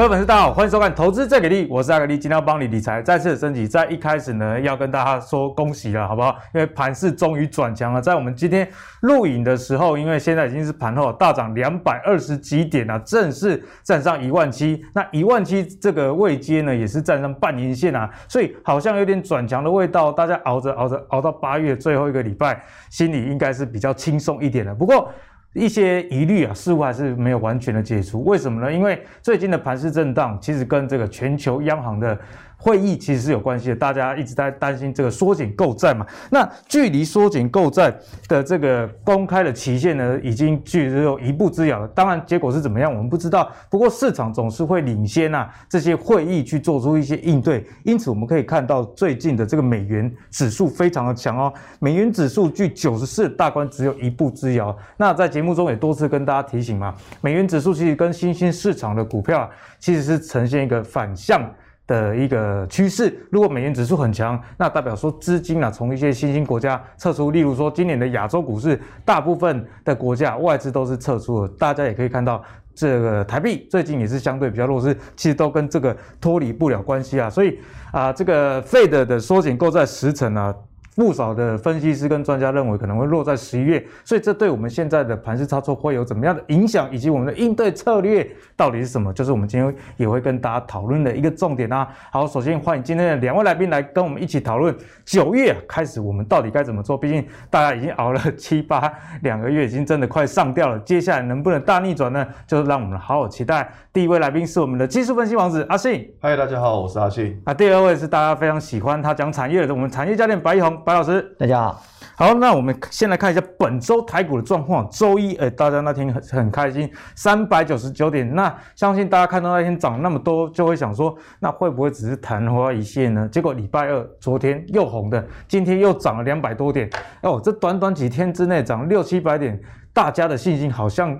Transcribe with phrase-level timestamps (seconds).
[0.00, 3.68] 各位粉丝，大家好，欢迎收看《投资最给力》，我是阿格力，今天要帮你理财再次升级。
[3.68, 6.38] 在一开始呢，要跟大家说恭喜了，好不好？
[6.54, 8.00] 因为盘势终于转强了。
[8.00, 8.66] 在我们今天
[9.02, 14.82] 录影的时候，因为现在已经是盘后大涨两百二十几点了，正式站上一万七。
[14.94, 20.10] 那一万七这个位阶呢，也是站上半年线啊，所以好像有点转强的味道。
[20.10, 24.74] 大家熬着熬着熬到八月最后一个礼拜，心里应该是比较轻松一点的。
[24.74, 25.12] 不过，
[25.52, 28.24] 一些疑虑啊，似乎还是没有完全的解除。
[28.24, 28.72] 为什么呢？
[28.72, 32.18] 因为最近的盘势震荡，其实跟这个全球央行的。
[32.60, 36.06] 会议其实是有关系的，大家一直在担心这个缩减购债嘛。
[36.30, 37.92] 那距离缩减购债
[38.28, 41.88] 的这个公开的期限呢，已经距离有一步之遥了。
[41.88, 43.50] 当然，结果是怎么样，我们不知道。
[43.70, 47.66] 不过市场总是会领先啊，这些会议去做出一些应对。
[47.82, 54.76] 因此，我们可以看到最近的这个美元指数非常的强哦，美元指数距九十四大关只有一步之遥。
[54.98, 61.42] 那在节目中也多次跟大家提醒嘛，美元指数其实跟新兴市场的股票啊，其实是呈现一个反向。
[61.90, 71.48] 的一个趋势，如果美元指数很强，那代表说资金啊从一些新兴国家撤出，例如说今年的亚洲股市，大部分的国家外资都是撤出了。
[71.58, 72.40] 大家也可以看到，
[72.76, 77.28] 这个台币最近也是相对比较弱势，其实都跟这个脱离不了关系啊。
[77.28, 77.58] 所以
[77.90, 80.54] 啊，这个费德的缩减购债十成啊。
[81.00, 89.10] 不少的分析师跟专家认为可能会落在十一月，所以这对我们现在的盘势操作会有怎么样的影响，以及我们的应对策略到底是什么？
[89.14, 91.88] 就是我们今天也会跟大家讨论的一个重点啊。
[92.12, 96.98] 好，首先欢迎今天的两位来宾来跟我们一起讨论九月开始我们到底该怎么做？
[96.98, 100.78] 毕竟大家已经熬了 七八两个月，已经真的快上吊了。
[100.80, 102.26] 接下来能不能大逆转呢？
[102.46, 103.72] 就是让我们好好期待。
[103.92, 106.08] 第一位来宾是我们的技术分析王子阿信。
[106.20, 107.36] 嗨，大家好，我是阿信。
[107.44, 110.80] 啊，第二位是大家非常喜欢他讲产业的我们产业教练白一红。
[110.84, 111.82] 白老师，大家好。
[112.14, 114.88] 好，那我们先来看一下本周台股的状况。
[114.90, 118.32] 周一，哎，大家那天很很开心，三百九十九点。
[118.32, 123.28] 那相信大家看到那天涨那么多，就会想说，那会不会只是昙花一现呢？
[123.28, 126.88] 结果礼拜二昨天又红的，今天又涨了两百多点。
[127.22, 129.60] 哦，这短短几天之内涨六七百点。
[130.00, 131.14] 大家的信心好像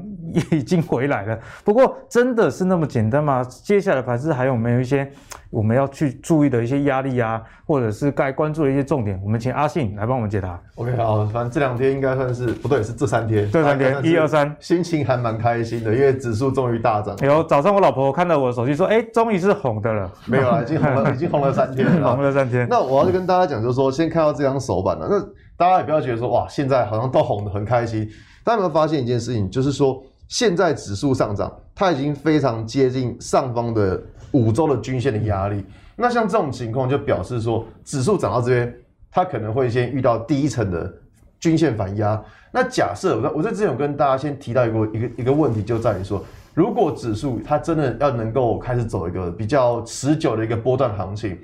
[0.50, 3.44] 已经回来了， 不过真的是那么简单吗？
[3.62, 5.06] 接下来盘是还有没有一些
[5.50, 9.20] 我们要去注意的一些压力啊，或者是该关注的一些重点？
[9.22, 10.58] 我们请阿信来帮我们解答。
[10.76, 17.14] OK，好，反正这两天应该算是不对，是这三天，这三天一二三，心情还蛮开心的，因为指数终于大涨。
[17.20, 20.10] 有早上我老婆看到我的手机说：“哎，终于是红的了。
[20.24, 22.66] ”没有啊，已经红了，已经红了三天了， 红了三天。
[22.70, 25.20] 那我要跟大家讲，就是说，先看到这张手板了，那
[25.60, 28.09] 大家也不要觉得说哇，现在好像都红的很开心。
[28.43, 35.62] 大家有没有发现一件事情，就是说现在指数上涨，它已经非常接近上方的五周的均线的压力。
[35.97, 38.75] 那像这种情况，就表示说指数涨到这边，
[39.10, 40.91] 它可能会先遇到第一层的
[41.38, 42.25] 均线反压。
[42.50, 51.37] 那假设我在我在之前有跟大家先提到一个一个一个问题，就在于说，如果指数它真的要能够开始走一个比较持久的一个波段行情，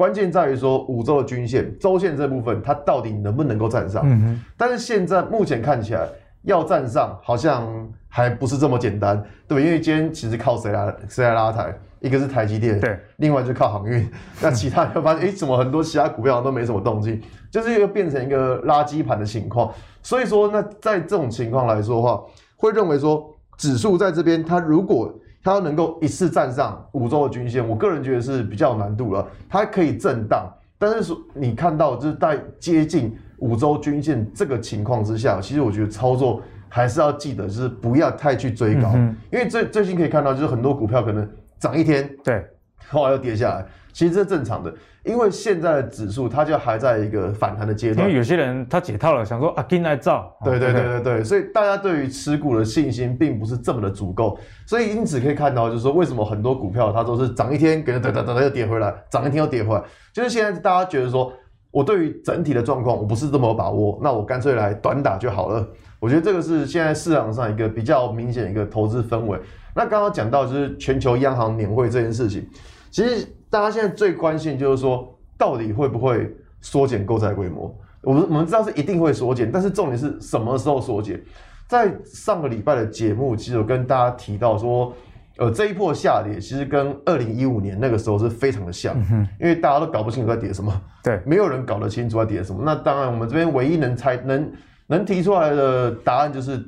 [0.00, 4.02] 关键在于说五周的均线、周线这部分，它到底能不能够站上？
[4.06, 4.44] 嗯哼。
[4.56, 6.08] 但是现在目前看起来。
[6.44, 7.68] 要站上好像
[8.08, 11.70] 还不是这么简单，对，因为今天其实靠谁来谁来拉抬？
[12.00, 14.10] 一个是台积电，对，另外就靠航运。
[14.40, 19.70] 那其他就发现，哎，怎么很多其他股票都没什么动静，就是又变成一个垃圾盘的情况。
[20.02, 22.22] 所以说，那在这种情况来说的话，
[22.56, 25.12] 会认为说指数在这边，它如果
[25.42, 29.26] 它能够一次站上五周的均线，我个人觉得是比较有难度了。
[29.48, 33.16] 它可以震荡，但是说你看到就是在接近。
[33.40, 41.26] 五周均线这个情况之下，其实我觉得操作还是要记得，就是不要太去追高，嗯、因为最最近可以看到，就是很多股票可能
[41.58, 42.44] 涨一天，对，
[42.90, 44.72] 后来又跌下来，其实这是正常的，
[45.04, 48.06] 因为现在的指数它就还在一个反弹的阶段。
[48.06, 61.32] 因为有些人他解套了，想说啊，进来造，对对对对对，所以大家对于持股的信心并不是这么的足够，所以因此可以看到，就是说为什么很多股票它都是涨一天，给它等等等等又跌回来，涨一天又跌回来，就是现在大家觉得说。
[61.72, 65.64] 我对于整体的状况，我不是这么有把握，那我干脆来短打就好了。
[66.00, 69.38] 我觉得这个是现在市场上一个比较明显一个投资氛围。
[69.72, 72.44] 那刚刚讲到就是全球央行年会这件事情，
[72.90, 77.76] 其实大家现在最关心就是说，到底会不会缩减购债规模？
[78.02, 81.20] 我们我们知道是一定会缩减，但是重点是什么时候缩减？
[81.66, 84.92] 在上个礼拜的节目，其实我跟大家提到说。
[85.36, 90.70] 呃，这一波下跌其实跟二零一五年那个时候是非常的像，嗯，因为大家都搞不清楚在跌什么，
[91.02, 92.60] 对，没有人搞得清楚在跌什么。
[92.62, 94.52] 那当然，我们这边唯一能猜、能
[94.86, 96.62] 能提出来的答案就是，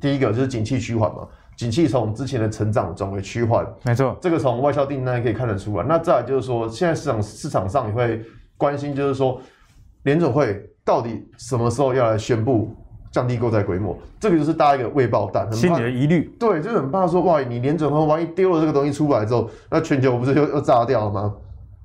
[0.00, 5.84] 第一个就是景气趋缓嘛，景气从之前的成长转为趋缓，没错，这个从外销订单可以看得出来。
[5.88, 8.22] 那再来就是说，现在市场市场上也会
[8.58, 9.40] 关心，就是说
[10.02, 12.74] 联总会到底什么时候要来宣布
[13.10, 16.30] 降低购债规模，这个就是大家一个未爆弹，心里的疑虑。
[16.38, 21.34] 对，就是很怕说哇，你联总会万一丢了这个东西出来之后，那全球不是又又炸掉了吗？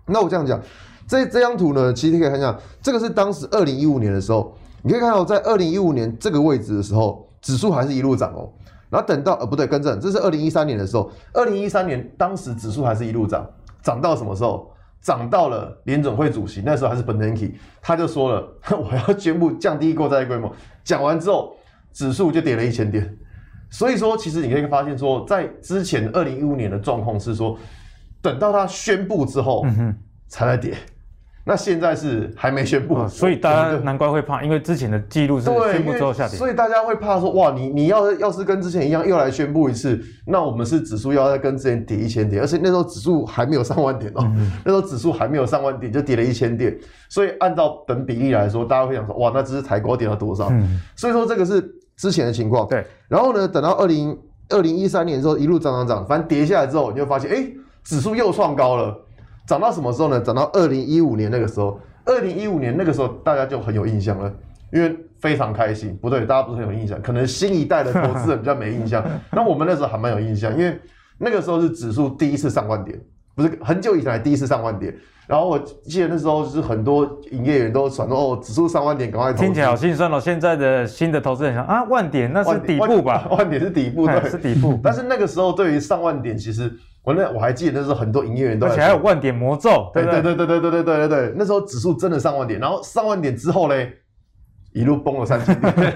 [0.05, 0.59] 那我这样讲，
[1.07, 8.49] 这这张图呢，其实可以看一下，这个是当时二零一五年的时候，你可以看到在二零一五年这个位置的时候，指数还是一路涨哦。
[8.91, 13.49] 然后等到呃不对，更正，这是二零一三年的时候，二零一三年当时指数还是一路涨，
[13.81, 14.69] 涨到什么时候？
[15.01, 20.53] 涨到了联准会主席那时候还是 Bernanke，他就说了， 我要宣布降低购债规模。
[20.83, 21.55] 讲完之后，
[21.91, 23.17] 指数就跌了一千点。
[23.71, 27.57] 所以说，其实你可以发现说，在之前二零一五年的状况是说，
[28.21, 29.65] 等到他宣布之后，
[30.27, 30.75] 才来跌。
[31.43, 46.77] 那现在是还没宣布，哦，所以大家难怪会怕，因为之前的记录是宣布之后下跌，所以大家会怕说，哇，你你要要是跟之前一样又来宣布一次，那我们是指数要再跟之前跌一千点，而且那时候指数还没有上万点哦，嗯、那时候指数还没有上万点就跌了一千点，
[47.09, 50.49] 所以按照等比例来说，大家会想说，哇，那这是抬高跌了多少？
[50.51, 51.61] 嗯、所以说这个是
[51.97, 52.67] 之前的情况。
[52.67, 54.15] 对，然后呢，等到二零
[54.49, 57.53] 二零一三年的时候一路涨涨涨，反正跌下来之后，你就发现，哎、欸，
[57.83, 58.95] 指数又创高了，
[59.45, 60.19] 涨到什么时候呢？
[60.19, 61.79] 涨到二零一五年那个时候。
[62.03, 64.33] 二零一五年那个时候，大家就很有印象了，
[64.73, 65.95] 因为非常开心。
[66.01, 69.05] 不对，大家不是很有印象，可能新一代的投资人比较没印象。
[69.31, 70.79] 那我们那时候还蛮有印象，因为
[71.19, 72.99] 那个时候是指数第一次上万点，
[73.35, 74.91] 不是很久以前来第一次上万点。
[75.27, 79.39] 然后我记得那时候就是很多营业员都传说哦，指数上万点，赶快投。
[79.39, 80.19] 听起来好心酸哦。
[80.19, 83.27] 现在的新的投资人想啊，万点那是底部吧？
[83.29, 84.79] 万点是底部，对， 是底部。
[84.83, 86.73] 但是那个时候对于上万点，其实。
[87.03, 93.91] 我那我还记得那时候很多营业员都，而且还有万点魔咒，对对对对对对对对对对，那时候指数真的上万点，然后上万点之后嘞，
[94.73, 95.93] 一路崩了三千点。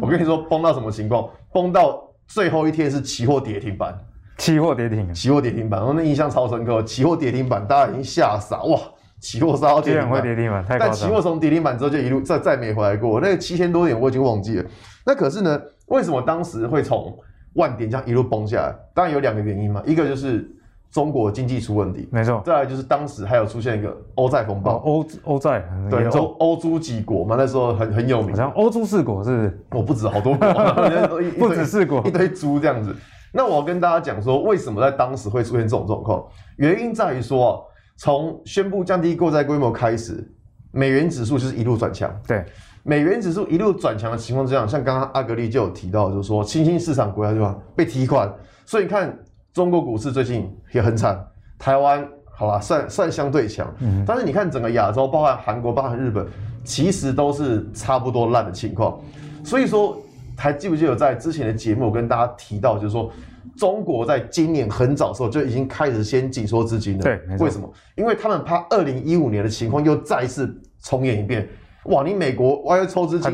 [0.00, 1.28] 我跟你说崩到什么情况？
[1.52, 3.96] 崩到最后一天是期货跌停板，
[4.38, 6.82] 期货跌停，期货跌停板，我那印象超深刻。
[6.82, 8.78] 期货跌停板，大家已经吓傻哇！
[9.20, 13.20] 期货杀到跌停板，跌停板，太但期货从跌停板之后就一路再再没回来过。
[13.20, 14.64] 那个七千多点我已经忘记了。
[15.06, 17.16] 那可是呢，为什么当时会从
[17.54, 18.74] 万点这样一路崩下来？
[18.94, 20.50] 当然有两个原因嘛，一个就是。
[20.92, 22.42] 中国经济出问题，没错。
[22.44, 28.30] 再来就是当时还有出现一个欧债风暴，欧欧债对欧欧洲几国嘛，那时候很很有名。
[28.30, 30.48] 好像欧洲四国是，我不止好多国，
[31.38, 32.92] 不止四国，一堆猪这样子。
[33.32, 36.26] 那我要跟大家讲说，为什么在当时会出现这种状况？
[36.56, 37.64] 原因在于说，
[37.96, 40.28] 从宣布降低购债规模开始，
[40.72, 42.12] 美元指数就是一路转强。
[42.26, 42.44] 对，
[42.82, 48.32] 美元指数一路转强的情况之下，像刚刚阿格力就有提到，就是说新兴市场国家对吧，被提款，
[48.64, 49.16] 所以你看。
[49.52, 51.20] 中国股市最近也很惨，
[51.58, 56.24] 台湾好吧，算 算相对强，嗯，但是你看整个亚洲，包含韩国、包含日本，
[56.62, 59.00] 其实都是差不多烂的情况。
[59.42, 60.00] 所以说，
[60.36, 63.10] 还记不记得在之前的节目我跟大家提到，就是说
[63.56, 67.02] 中国在今年很早的时候就已经开始先紧缩资金了。
[67.02, 67.68] 对，为什么？
[67.96, 70.48] 因为他们怕二零一五年的情况又再次
[70.80, 71.48] 重演一遍。
[71.84, 72.02] 哇！
[72.04, 73.32] 你美国我要抽资金，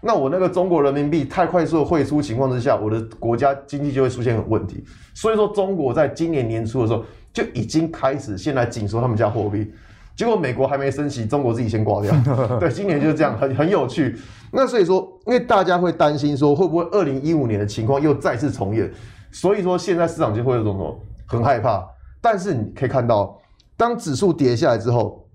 [0.00, 4.84] 那我那个中国人民币太快速的汇出情况之下，我的国家经济就会出现问题。
[5.12, 9.72] 所以说，中国在今年年初的时候就已经开始先来紧缩他们家货币，
[10.14, 12.14] 结果美国还没升息，中国自己先挂掉。
[12.60, 14.16] 对，今年就是这样，很很有趣。
[14.52, 18.88] 那所以说，因为大家会担心说，会不会二零一五年的情况又再次重演？
[19.32, 20.96] 所以说，现在市场就会有这种
[21.26, 21.84] 很害怕。
[22.20, 23.36] 但是你可以看到，
[23.76, 25.26] 当指数跌下来之后。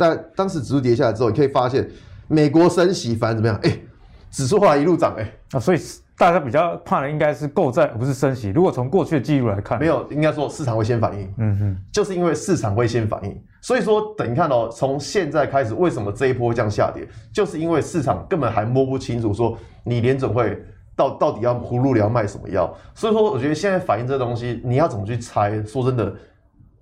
[0.00, 1.86] 但当时指数跌下来之后，你可以发现
[2.26, 3.54] 美国升息反而怎么样？
[3.62, 3.84] 哎、欸，
[4.30, 5.78] 指数后来一路涨，哎啊，所以
[6.16, 8.48] 大家比较怕的应该是购债，而不是升息。
[8.48, 11.34] 如果从过去的记录来看，没有，应该说市场会先反应。
[11.36, 17.06] 嗯哼，就是因为市场会先反应，所以说等你看哦，从现在开始，为什么这一波这样下跌？
[17.30, 19.54] 就是因为市场根本还摸不清楚，说
[19.84, 20.62] 你联准会
[20.96, 22.74] 到到底要葫芦里要卖什么药。
[22.94, 25.62] 所以说，我觉得现在反映这东西，你要怎么去猜？
[25.64, 26.14] 说真的。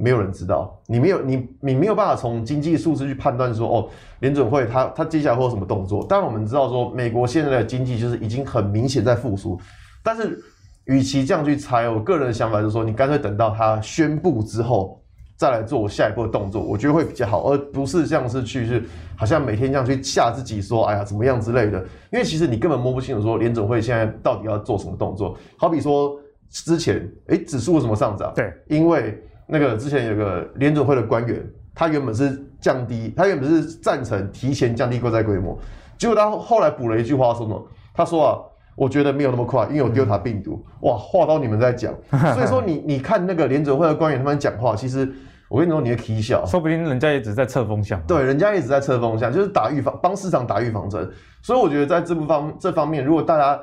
[0.01, 3.89] 没有人知道，你没有你你没有办法从经济数字去判断说哦，
[4.21, 6.07] 联准会它它接下来会有什么动作？
[6.07, 9.61] 当然我们知道说美国现在的经济就是已经很明显在复苏，
[10.05, 10.39] 但是
[10.85, 15.03] 与其这样去猜，我个人的想法就是说，你干脆等到它宣布之后
[15.37, 18.85] 再来做下一步的动作，我觉得会比较好，而不是像是去是
[19.17, 21.81] 好像每天这样去吓自己说，哎呀怎么样之类的，
[22.13, 25.37] 因为其实你根本摸不清楚说联准会现在到底要做什么动作。
[25.57, 26.17] 好比说
[26.51, 28.33] 之前哎指数为什么上涨？
[28.33, 29.21] 对，因为。
[29.51, 31.43] 那个之前有个联准会的官员，
[31.75, 35.59] 他原本是降低，他原本是赞成提前降低购债规模，
[35.97, 37.67] 结果他后来补了一句话说什么？
[37.95, 38.39] 他说啊，
[38.77, 40.63] 我觉得没有那么快，因为有 Delta 病毒。
[40.83, 41.95] 哇，话到你们在讲，
[42.35, 45.11] 所以说你你看那个联准会的官员他们讲话，其实
[45.49, 47.99] 我跟你说你会啼笑，说不定人家也只在测风向。
[48.03, 51.11] 对，人家一直在测风向，就是打预防，帮市场打预防针。
[51.41, 53.59] 所以我觉得在这部方这方面，如果大家。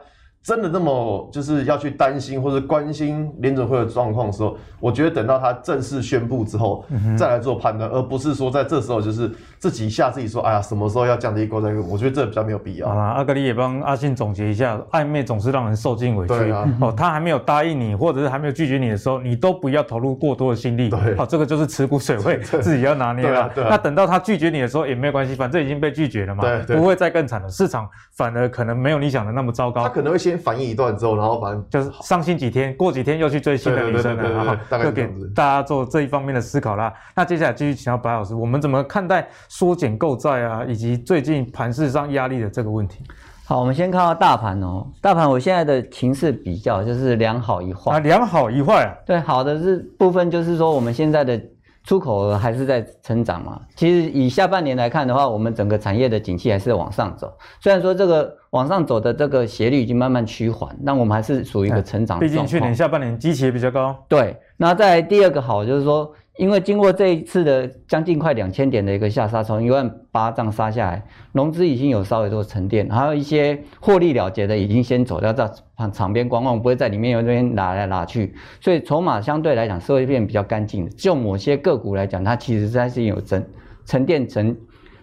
[0.45, 6.85] 真的那么就是要去担心或者关心联准会的状况的时候，我觉得等到他正式宣布之后
[7.17, 11.81] 再来做判断，而不是说在这时候就是自己吓自己说，哎呀，什么时候要降低购债额？
[11.81, 12.87] 我觉得这比较没有必要。
[12.87, 16.33] 好啦，阿格里也帮阿信总结一下，暧昧总是让人受尽委屈。
[16.33, 20.89] 对啊，哦，他还没有答应你，或者是还没有拒绝你的时候，你都不要投入过多的心力。
[20.91, 23.51] 对，好，这个就是持股水位， 自己要拿捏了。
[23.55, 27.49] 那等到他拒绝你的时候也没有关系，反正已经被拒绝了嘛，对，不会再更惨了。
[27.49, 29.83] 市场反而可能没有你想的那么糟糕。
[29.83, 34.25] 他可能会先反应一段之后，然后反正就是伤心几天，过几天又去追新的女生了。
[34.35, 36.93] 然后就给大家做这一方面的思考啦。
[37.15, 43.03] 那接下来继续请到白老师，我们怎么看待缩减购债啊，以及最近盘势上压力的这个问题？
[43.45, 48.93] 好，我们先看到大盘哦，大盘我现在的情势比较就是两好一坏啊，两好一坏啊。
[49.05, 51.41] 对，好的是部分就是说我们现在的。
[51.87, 53.61] 出口额还是在成长嘛？
[53.75, 57.31] 其实以下半年来看的话，我们整个产业的景气还是往上走。
[57.61, 62.17] 虽然说这个往上走的这个斜率已经慢慢趋缓，但我们还是属于一个成长。
[62.17, 63.95] 毕竟去年下半年基期也比较高。
[64.07, 66.11] 对，那再来第二个好就是说。
[66.37, 80.91] 因为经过这一次的将近快两千点的一个下杀，从一万八这样杀下来，融资已经有稍微做沉淀，还有一些获利了结的已经先走掉，在场场边观望，不会在里面有那边拉来拉去，所以筹码相对来讲是会变比较干净的。
[80.91, 83.47] 就某些个股来讲，它其实还是有沉
[83.85, 84.57] 沉淀沉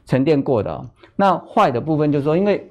[0.04, 0.90] 沉淀过的。
[1.16, 2.70] 那坏的部分就是说，因为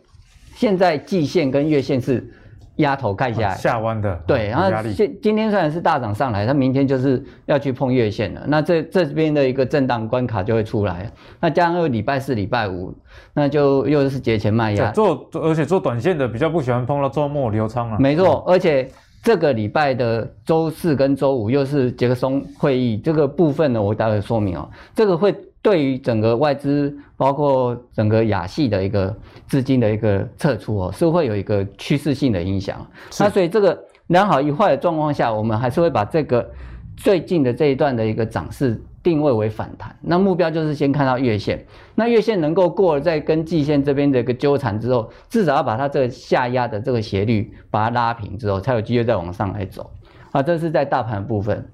[0.53, 2.31] 现在季线跟月线是。
[2.77, 12.93] 压头看下来，下弯的对，然后今今天虽然是大涨上来，它明天就是要去碰月线了，那这这边的一个震荡关卡就会出来，那加上又礼拜四、礼拜五，
[13.33, 14.91] 那就又是节前卖压。
[14.91, 17.99] 做而且做短线的比较不喜欢碰到周末流仓了。
[17.99, 18.89] 没错，而且
[19.21, 25.35] 这个礼拜的周四跟周五又是杰克松会议，这个部分呢，我待会说明哦，这个会。
[25.61, 29.15] 对于整个外资，包括整个亚系的一个
[29.45, 32.83] 资金的一个撤出哦，是会有一个趋势性的影响。
[33.19, 36.49] 那所以这个良好一坏的状况下，我们还是会把这个
[36.97, 39.95] 最近的这一段的一个涨势定位为反弹。
[40.01, 41.63] 那目标就是先看到月线，
[41.93, 49.91] 那月线能够过了，再跟季线这边的一个纠缠之后，至少要把它这个下压的这个斜率把它拉平之后，才有机会再往上来走。
[50.31, 51.69] 啊，这是在大盘部分。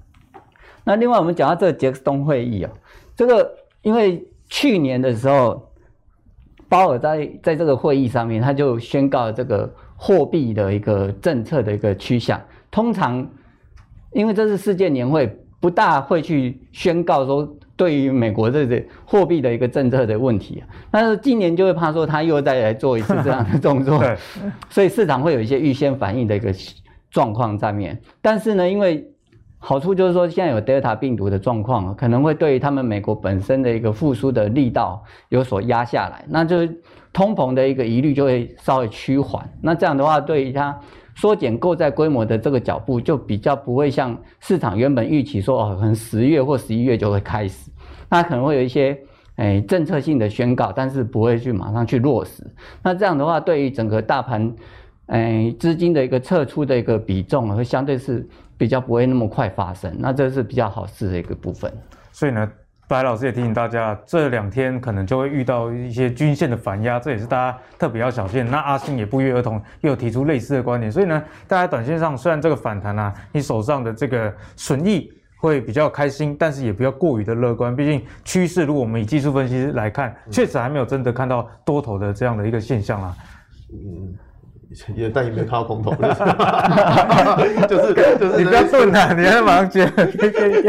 [0.84, 2.70] 那另外我们讲到这个杰克东会议哦，
[3.16, 3.50] 这个。
[3.82, 5.70] 因为去年的时候，
[6.68, 12.40] 鲍尔在在这个会议上面，他就宣告这个货币的一个政策的一个趋向。
[12.70, 13.26] 通常，
[14.12, 20.62] 因为这是世界年会，不大会去宣告说对于美国这个货币的一个政策的问题。
[20.90, 24.02] 但是今年就会怕说他又再来做一次这样的动作
[24.68, 26.52] 所以市场会有一些预先反应的一个
[27.10, 27.98] 状况在面。
[28.20, 29.10] 但是呢，因为
[29.60, 36.80] 好处就是说，现在有 Delta 病毒的状况，可能会对于他们美国本身的一个复苏的力道有所压下来，那就是
[37.12, 39.46] 通膨的一个疑虑就会稍微趋缓。
[39.60, 40.78] 那这样的话，对于它
[41.16, 47.68] 缩减购债规模的这个脚步，就比较不会像市场原本预期说，哦，可能十月或十一月就会开始。
[48.08, 48.96] 那可能会有一些
[49.36, 52.46] 诶政策性的宣告，但是不会去马上去落实。
[52.80, 54.54] 那这样的话，对于整个大盘
[55.06, 58.24] 诶资金的一个撤出的一个比重，会相对是。
[58.58, 61.72] 比较不会那么快发生，那这是比较好事的一个部分。
[62.10, 62.50] 所以呢，
[62.88, 68.44] 白老师也提醒大家，这两天可能就会遇到一些均线的反压，这也是大家特别要小心。
[68.50, 75.08] 那阿信也不约而同又提出类似的观点，所以呢，大家短线上虽然这个反弹啊，你手上的这个损益
[75.40, 77.76] 会比较开心，但是也不要过于的乐观。
[77.76, 83.16] 毕竟趋势，如果我们以技术分析来看，确实还没有真的看到多头的这样的一个现象啊。
[83.72, 84.14] 嗯。
[84.94, 85.92] 也但也没有看到空头，
[87.66, 89.86] 就是就是你不要问他，你还马上接，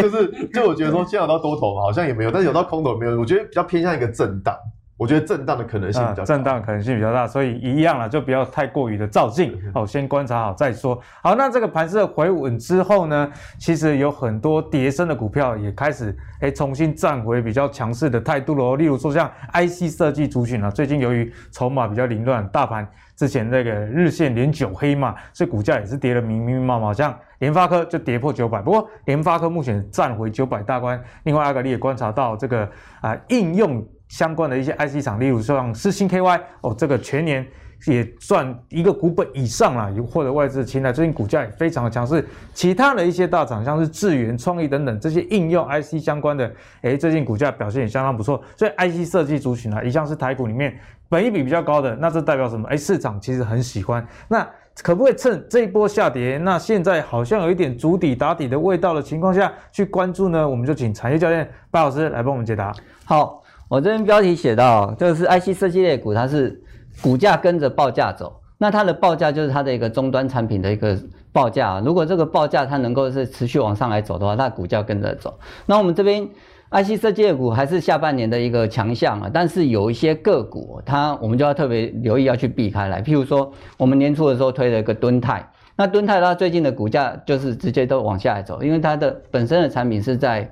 [0.01, 4.56] 就是就我觉得说现在有到多头嘛，好像也没有，但是有到空头没有，我觉得比较偏向一个震荡。
[4.98, 11.00] 我觉得震荡的可能性比较大，震荡可能性比较大，所以一样了，就不要太过于的照进哦，先观察好再说。
[11.24, 18.75] 好，那这个盘势回稳之后呢，其实有很多跌升的股票也开始哎重新站回比较强势的态度喽。
[18.75, 22.86] 例如说像 IC 设计族群啊，最近由于筹码比较凌乱，大盘
[23.19, 30.97] 之前那个日线连九黑嘛，所以股价也是跌得明明麻麻，像联发科就跌破九百，不过联发科目前站回九百大关。
[31.23, 32.69] 另外阿格力也观察到这个
[33.01, 33.85] 啊、应用。
[34.07, 37.45] 相关的一些 IC 厂，例如像四星 KY 哦，这个全年
[37.86, 42.25] 也赚一个股本以上啦，有获得外资青睐，最近股价也非常的强势。
[42.53, 48.43] 其他的一些大厂，像是智源、创意等等这些应用 IC 相关的，诶，最近股价表现也相当不错。
[48.57, 52.67] 所以 IC 设计族群啊，一向是台股里面本益比比较高的，那这代表什么？
[52.69, 54.05] 诶，市场其实很喜欢。
[54.27, 54.45] 那
[54.83, 60.48] 可不可以趁这一波下跌，那现在好像有一点足底打底的味道的情况下去关注呢？
[60.48, 62.74] 我们就请产业教练白老师来帮我们解答。
[63.05, 63.41] 好。
[63.69, 66.59] 我这边标题写到，这个是 IC 设计类股，它是
[67.01, 68.41] 股价跟着报价走。
[68.58, 70.98] 那它的报价就是它的一个终端产品的一个
[71.32, 71.79] 报价。
[71.79, 75.39] 如果这个报价它能够是持续往上来走的话，它的股价跟着走。
[75.65, 76.27] 那我们这边
[76.72, 83.01] IC 设计股还是下半年的一个强项啊，但是有一些个股，它我们就要特别留意，要去避开来。
[83.01, 90.51] 譬如说，我们年初的时候推了一个敦泰，那敦泰它最近的股价就是直接都往下来走，因为它的本身的产品是在。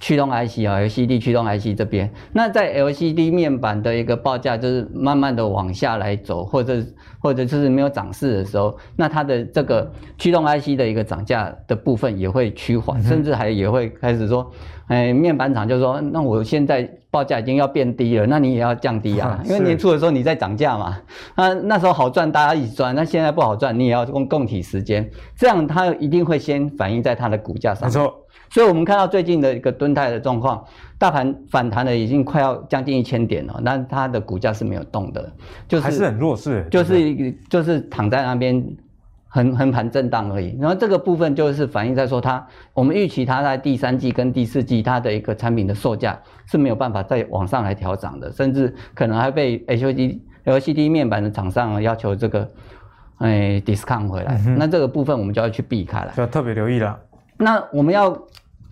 [0.00, 6.82] 驱动 IC 啊，LCD 驱动 IC 这边，那在 LCD 面板的一个报价就是慢慢的往下来走，或者
[7.18, 14.50] 或者就是没有涨势的时候，那它的这个驱动 IC 的一个涨价的部分也会趋缓，甚至还也会开始说，
[14.86, 20.98] 哎，面板厂就说，那我现在报价已经要变低了，那你也要降低啊，因为年初的时候你在涨价嘛，
[21.36, 27.88] 那那时候好赚，大家一起赚，那现在不好赚，你也要共共体时间，这样它一定会先反映在它的股价上。
[27.88, 28.24] 没错。
[28.50, 30.64] 所以，我们看到最近的一个蹲态的状况，
[30.96, 35.30] 大盘反弹的已经快要将近一千点了，那它的股价是没有动的，
[35.68, 38.64] 就是还是很弱势，就是就是躺在那边
[39.38, 40.58] 横横盘震荡而已。
[40.60, 52.50] 然后这个部分就是反映在说它，我们预期它在第三季跟第四季它的一个产品的售价是没有办法再往上来调涨的，甚至可能还被 HOD LCD 面板的厂商要求这个
[53.18, 56.98] 哎 discount 回来，嗯、那这个部分我们就要去避开了，就要特别留意了。
[57.36, 58.16] 那我们要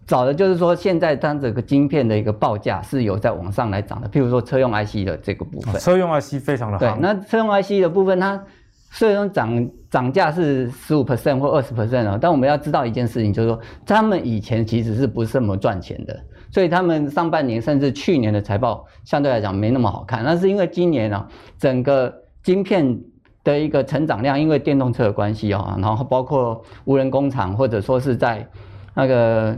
[0.06, 4.08] 找的就是说，现在它整个晶片的一个报价是有在往上来涨的。
[4.08, 6.94] 譬如说车用 IC 的这个部分，车用 IC 非常的好。
[6.94, 8.42] 对，那车用 IC 的部分，它
[8.90, 16.18] 虽然涨涨价是十五 percent 或二十 percent 哦，但我们要知道一件事情，就是说他们以前其实是不是这么赚钱的，
[16.50, 20.24] 所以他们上半年甚至去年的财报相对来讲没那么好看。
[20.24, 21.26] 那是因为今年呢，
[21.58, 22.98] 整个晶片
[23.44, 28.48] 的一个成长量，因为电动车的关系哦，然后包括无人工厂或者说是在
[28.94, 29.56] 那个。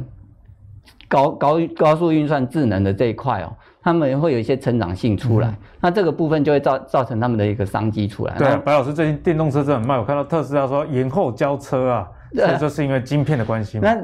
[1.11, 3.57] 高高高速运算智能的这一块哦，
[3.89, 8.37] 他们会有一些成长性出来，嗯、那这个部分就会造造成他们的一个商机出来。
[8.37, 13.91] 对，白老师最近电动车真的很卖，我看到特斯拉说延后交车啊，所以就是因为晶片的关系嘛。
[13.91, 13.99] 那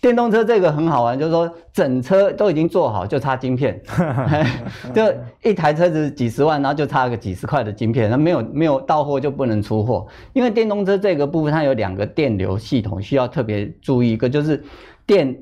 [0.00, 3.82] 电动车这个很好玩，就是说整车都已经做好，就差晶片，
[4.94, 5.02] 就
[5.42, 14.62] 一台车子几十万，然后就差个几十块的晶片，那没有没有到货就不能出货，因为电动车这个部分它有两个电流系统需要特别注意，一个就是
[15.04, 15.36] 电。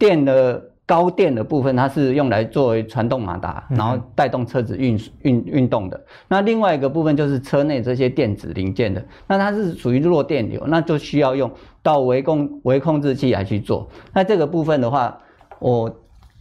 [0.00, 6.04] 电的高电的部分，它是用来作为传动马达，然后带动车子运运运动的。
[6.26, 11.48] 那另外一个部分就是车内这些电子零件的，那它是属于弱电流，那就需要用
[11.80, 13.88] 到微控微控制器来去做。
[14.12, 15.16] 那这个部分的话，
[15.60, 15.94] 我。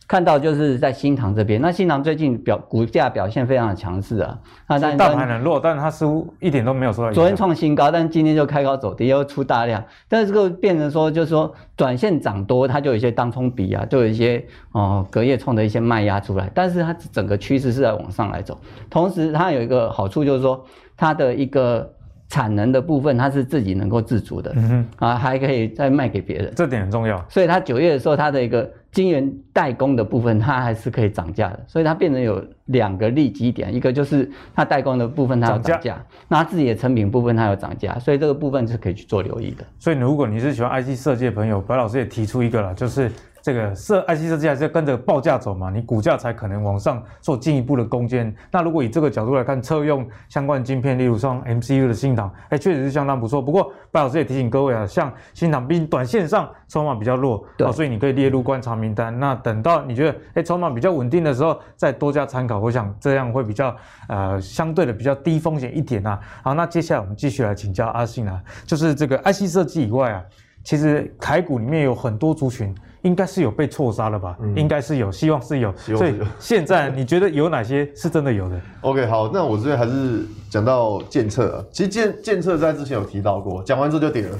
[0.09, 7.11] 看到就是在新塘这边，那新塘最近表股价表现非常的强势啊，那但大盘很弱，但是它似乎一点都没有受到。
[7.11, 20.65] 昨天创新高，但今天就开高走低，又出大量，但是这个变成说就是说短线涨多，它就有一些当冲比啊，就有一些哦隔夜冲的一些卖压出来，但是它整个趋势是在往上来走，同时它有一个好处就是说
[20.97, 21.87] 它的一个。
[22.29, 27.23] 产能的部分，它是自己能够自足的，嗯哼，啊，还可以再卖给别人，这点很重要。
[27.27, 31.59] 所以它九月的时候，它的一个晶圆代工的部分，它还是可以涨价的。
[31.67, 39.65] 所以它变成有两个利基点，一个就是它代工的部分它有涨价，那它自己的成品部分它有涨价，所以这个部分是可以去做留意的。
[39.79, 43.11] 所以如果你是喜欢 IC 设计的朋友，白老师也提出一个了，就是。
[43.41, 48.33] 这个设 IC 设计还是要跟着报价走嘛，你股价才可能往上做进一步的攻坚。
[48.51, 53.41] 那如果以这个角度来看，车用相关晶片，例如像 MCU 的新唐，哎，确实是相当不错。
[53.41, 59.17] 不过白老师也提醒各位啊，像新唐毕竟短线上筹码比较弱，对、哦，所以你可以列入观察名单。
[59.19, 62.59] 那等到你觉得哎筹码比较稳定的时候，再多加参考。
[62.59, 63.75] 我想这样会比较
[64.07, 66.19] 呃相对的比较低风险一点啊。
[66.43, 70.23] 好，那接下来我们继续来请教阿信啊，就是这个 IC 设计以外啊，
[70.63, 72.75] 其实台股里面有很多族群。
[73.01, 74.37] 应该是有被错杀了吧？
[74.41, 75.73] 嗯、应该是有，希望是有。
[75.77, 81.65] 是有，所以现在你觉得有哪些是真的有的？OK，好，那我这边还是讲到建测啊。
[81.71, 84.37] 其实建建测在之前有提到过，讲完之后就跌了。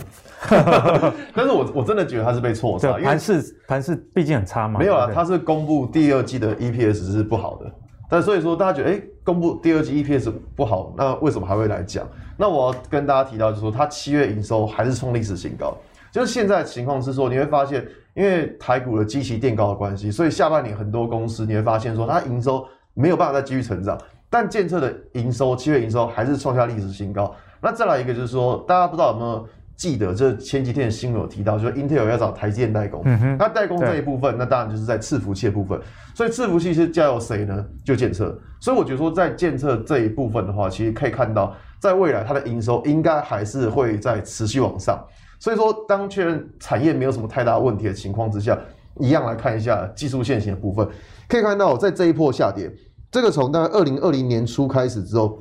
[1.33, 4.79] 但是我我真的觉得它是被错杀，盘势盘势毕竟很差嘛。
[4.79, 7.71] 没有啊，它是公布第二季的 EPS 是不好的，
[8.09, 12.07] 但所以说大家觉得，哎、欸，公布第二季 EPS 不好，那为什么还会来讲？
[12.37, 15.77] 那我要跟大家提到就是说，它七月营收还是创历史新高。
[16.11, 23.97] 就是现在的情况是说，你会发现，因为台股的基期垫高的关系，所以下半年很多公司你会发现说，它营收没有办法再继续成长。
[24.29, 27.33] 但建测的营收，七月营收还是创下历史新高。
[27.61, 33.01] 那再来一个就是说，大家不知道有没有记得，这前几天的新闻有提到，就是 Intel 要找台积电代工。
[33.05, 33.37] 嗯哼。
[33.39, 35.79] 那代工这一部分，那当然就是在伺服器的部分。
[36.13, 37.65] 所以伺服器是交由谁呢？
[37.83, 38.37] 就建测。
[38.59, 45.03] 所以我觉得说，在建测这一部分的话，其实可以看到，在未来它的营收应该还是会在持续往上。
[45.39, 48.60] 所以说，当确认产业没有什么太大问题的情况之下，
[48.99, 50.86] 一样来看一下技术线型的部分，
[51.28, 52.69] 可以看到在这一波下跌，
[53.10, 55.39] 这个从大概二零二零年初开始之后，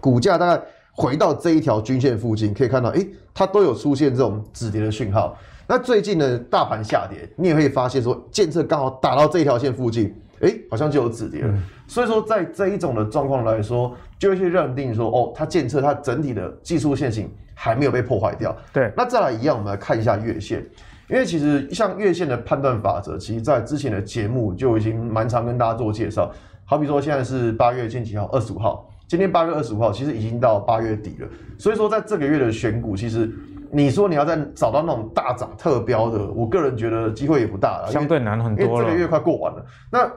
[0.00, 5.36] 股价大概回到这一条均线附近，可以看到，诶，它都有出现这种止跌的讯号。
[5.68, 11.48] 那最近呢，大盘下跌，你也可以发现说，建测刚好打到这条线附近，哎、欸，好像就有止跌了。
[11.48, 18.56] 嗯、所以说，在这一种的状况来说，就会去认定说，哦，它建测它整体的技术线型还没有被破坏掉。
[18.72, 20.64] 对，那再来一样，我们来看一下月线，
[21.08, 26.30] 因为其实像月线的判断法则，其实在之前的节目就已经蛮常跟大家做介绍。
[26.64, 28.26] 好比说，现在是八月今天几号？
[28.26, 28.88] 二十五号。
[29.08, 31.28] 今天八月二十五号，其实已经到八月底了。
[31.58, 33.28] 所以说，在这个月的选股，其实。
[33.70, 38.72] 你说你要再找到那种大涨特标的，我个人觉得机会也不大了，相对难很多了。
[38.72, 40.10] 因为这个月快过完了，那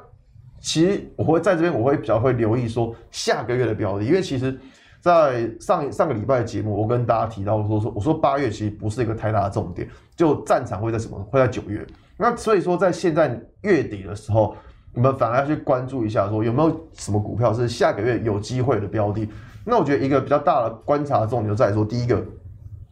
[0.62, 4.58] 其实我会在这边，我会比较会留意说下个月的标的，因为其实，
[5.02, 11.20] 在上上个礼拜的节目，我跟大家提到说说，我说八月其实不是一个太大的重点，就战场会在什么？
[11.30, 11.86] 会在九月。
[12.16, 14.56] 那所以说，在现在月底的时候，
[14.94, 19.28] 我们反而要去关注一下，说有没有什么股票是下个月有机会的标的。
[19.66, 22.24] 那我觉得一个比较大的观察重点就在说，第一个。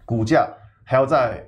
[0.06, 0.50] 股价
[0.84, 1.46] 还要在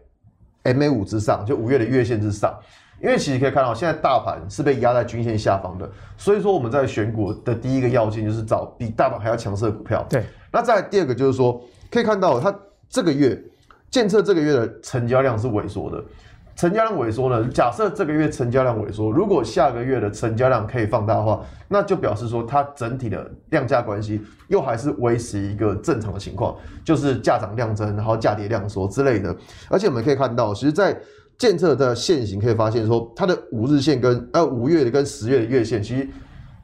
[0.64, 2.56] MA 五之上，就五月的月线之上，
[3.02, 10.06] 因为其实可以看到，现在大盘是被压在均线下方的，所以说我们在选股的第一个要件就是找比大盘还要强势的股票。
[10.08, 12.54] 对，那再第二个就是说，可以看到它
[12.90, 13.42] 这个月
[13.90, 16.04] 建测这个月的成交量是萎缩的。
[16.54, 17.48] 成交量萎缩呢？
[17.48, 29.36] 假设这个月成交量萎缩，如果下个月的成交量可以放大的话，那就表示说它整体的量价关系又还是维持一个正常的情况，就是价涨量增，然后价跌量缩之类的。
[29.70, 30.96] 而且我们可以看到，其实，在
[31.38, 36.08] 建测的线型可以发现说，它的五日线跟呃五月的跟十月的月线，其实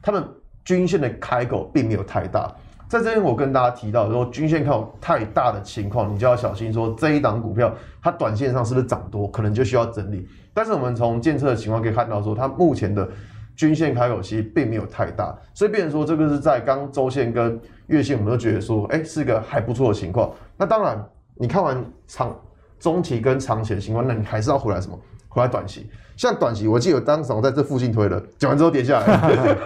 [0.02, 0.22] 它们
[0.64, 2.54] 均线的开口并没有太大。
[2.88, 7.70] 在这边，我跟大家提到说，均线看太大的情况，你就要小心说这一档股票
[8.02, 10.26] 它短线上是不是涨多，可能就需要整理。
[10.54, 13.06] 但是我们从监测的情况可以看到说，它目前的
[13.54, 20.32] 均线开口其实并没有太大，所以变成说这个是在刚周线跟月线，我们都觉得说，哎，是一个还不错的情况。
[20.56, 22.34] 那当然，你看完长
[22.80, 24.98] 中期跟长期的情况，那你还是要回来什么？
[25.28, 25.90] 回来短期。
[26.18, 29.56] 像短期，我记得当时我在这附近推了，讲完之后跌下来，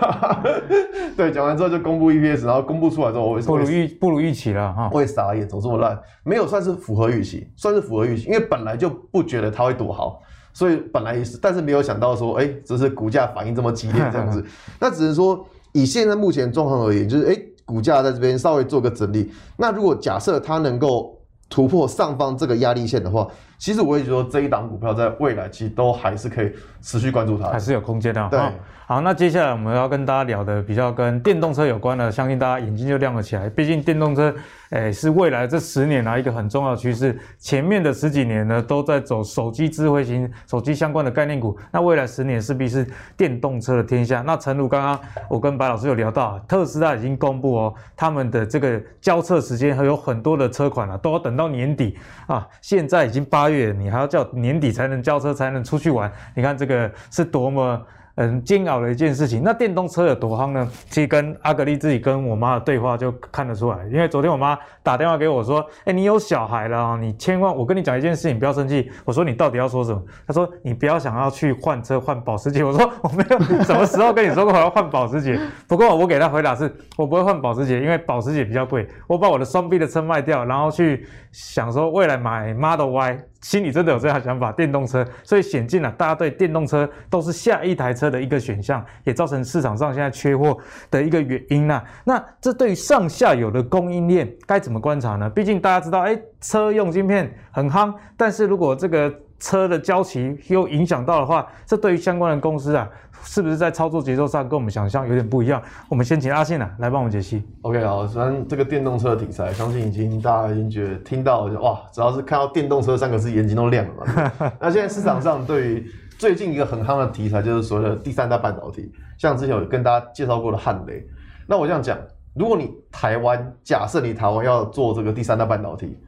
[1.17, 5.99] 对，讲完之后就公布 EPS，然后公布出来之后，我不如预不如预期了哈，我也傻眼，怎么这么烂？
[6.25, 10.21] 没有算是符合预期，算是符合预期，因为本来就不觉得它会多好，
[10.53, 14.45] 所以本来也是，但是没有想到说，哎、欸，只是股价反应这么激烈这样子，
[14.79, 21.19] 那只能说以现在目前状况而言，就是哎、欸，股价在这边稍微做个整理，那如果假设它能够。
[21.53, 23.29] 突破上方这个压力线的话，
[23.63, 26.51] 其实我也觉得这一档股票在未来其实都还是可以
[26.83, 28.29] 持续关注它，还是有空间的。
[28.29, 28.41] 对。
[28.85, 33.49] 好，那接下来我们要跟大家聊的比较跟电动车有关的，相信大家眼睛就亮了起来。
[33.49, 34.29] 毕竟电动车，
[34.71, 37.19] 诶、欸，是未来这十年来一个很重要的趋势。
[37.39, 41.57] 前面的十几年呢，都在走手机智慧型手机相关的概念股。
[41.71, 44.21] 那未来十年势必是电动车的天下。
[44.21, 52.47] 那诚如刚刚我跟白老师有聊到，特斯拉已经公布哦，他们的这个交车时间还有很多的车款啊，都要等到年底啊。
[52.61, 56.13] 现在已经八月，你还要叫年底才能交车，才能出去玩。
[56.35, 56.72] 你看这个
[57.11, 57.81] 是多么。
[58.15, 59.43] 很煎熬的一件事情。
[59.43, 60.69] 那电动车有多夯呢？
[60.91, 63.79] 其实跟阿格力自己跟我妈的对话就看得出来。
[63.87, 67.57] 因为昨天我妈打电话给我说：“哎、欸，你有小孩了啊，你千万……
[67.57, 75.41] 我跟你讲一件事情，不要生气。”我说：“你到底要说什么？”她说：“你不要想要去换车换保时捷。”我说：“我没有什么时候跟你说过我要换保时捷。
[75.67, 78.87] 不过我给她回答是：我不会换保时捷，因为保时捷比较贵。
[79.07, 90.57] 我把我的双 B 的车卖掉，然后去想说未来买 Model Y。”心里真的有这样想法，电动车，所以显见了大家对电动车都是下一台车的一个选项，也造成市场上现在缺货
[90.91, 91.83] 的一个原因呐。
[92.05, 95.29] 那这对于上下游的供应链该怎么观察呢？
[95.29, 102.89] 毕竟大家知道，哎，车用晶片很夯，但是如果这个车的交期又影响到的话，这对于相关的公司啊。
[103.25, 105.63] 是不是在操作节奏上跟我们想象有点不一样？
[105.89, 107.43] 我们先请阿信啊来帮我们解析。
[107.63, 114.53] OK，好，虽然这个电动车的题材，相信已经大家已经觉得听到就哇，只要是看到电动车三个字，眼睛都亮了嘛。
[114.61, 121.07] 那现在市场上对于最近一个很夯的题材，就是所谓的第三代半导体，像之前有跟大家介绍过的汉雷。
[121.47, 121.99] 那我这样讲，
[122.35, 125.99] 如果你台湾假设你台湾要做这个第三代半导体，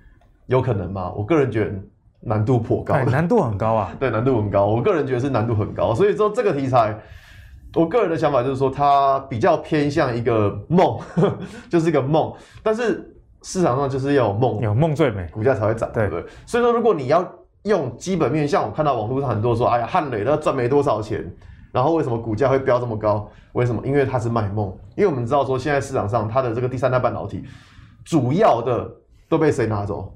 [0.47, 1.13] 有可能吗？
[1.17, 1.73] 我个人觉得。
[2.27, 3.93] 难度颇高，难度很高啊。
[4.01, 4.67] 对，难度很高。
[4.67, 6.99] 我个人觉得是难度很高，所以说这个题材，
[7.75, 10.99] 我个人的想法就是说，它比较偏向一个梦，
[11.69, 12.33] 就是一个梦。
[12.63, 16.25] 但是市场上就是要有梦，有梦最美，股价才会涨，对不对？
[16.47, 17.31] 所以说，如果你要
[17.65, 21.31] 用基本面，像我看到网络上很多说，哎呀，汉磊他赚没多少钱，
[21.73, 23.29] 然后为什么股价会飙这么高？
[23.53, 23.83] 为什么？
[23.85, 24.75] 因为它是卖梦。
[24.97, 27.45] 因为我们知道说，现在市场上它的这个第三代半导体，
[28.03, 28.91] 主要的
[29.29, 30.13] 都被谁拿走？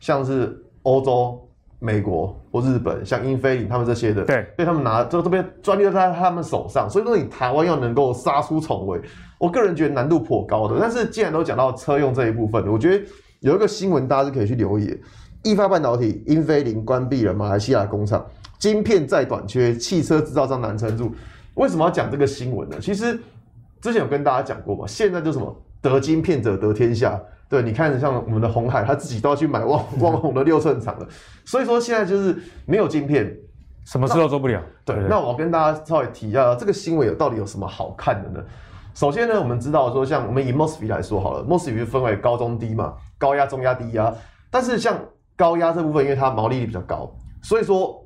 [0.00, 0.63] 像是。
[0.84, 1.38] 欧洲、
[1.80, 9.00] 美国或日本，像英飞凌他们这些的，对，被他们拿这这边专利都在他们手上，所以说你台湾要能够杀出重围，
[9.38, 10.76] 我个人觉得难度颇高的。
[10.80, 13.04] 但是既然都讲到车用这一部分，我觉得
[13.40, 14.98] 有一个新闻大家是可以去留意，
[15.42, 18.24] 易发半导体英飞凌关闭了马来西亚工厂，
[18.58, 21.12] 晶片再短缺，汽车制造商难撑住。
[21.54, 22.78] 为什么要讲这个新闻呢？
[22.80, 23.18] 其实
[23.80, 27.20] 之前有跟大家讲过嘛，现在就什么得晶片者得天下。
[27.48, 31.06] 对，你看像我们的红海，他自己都要去买旺 旺宏的六寸厂了。
[31.44, 33.36] 所以说现在就是没有晶片，
[33.84, 34.60] 什么事都做不了。
[34.84, 38.44] 对，对，那我跟大家稍微提一下，这个新闻有到底有什么好看的呢？
[38.94, 44.14] 首先呢，我们知道说，像我们以 MOSFET 来说好了，MOSFET 分为高中低嘛，高压、中压、低压。
[44.50, 44.96] 但是像
[45.36, 48.03] 高压这部分，因为它毛利率比较高，所以说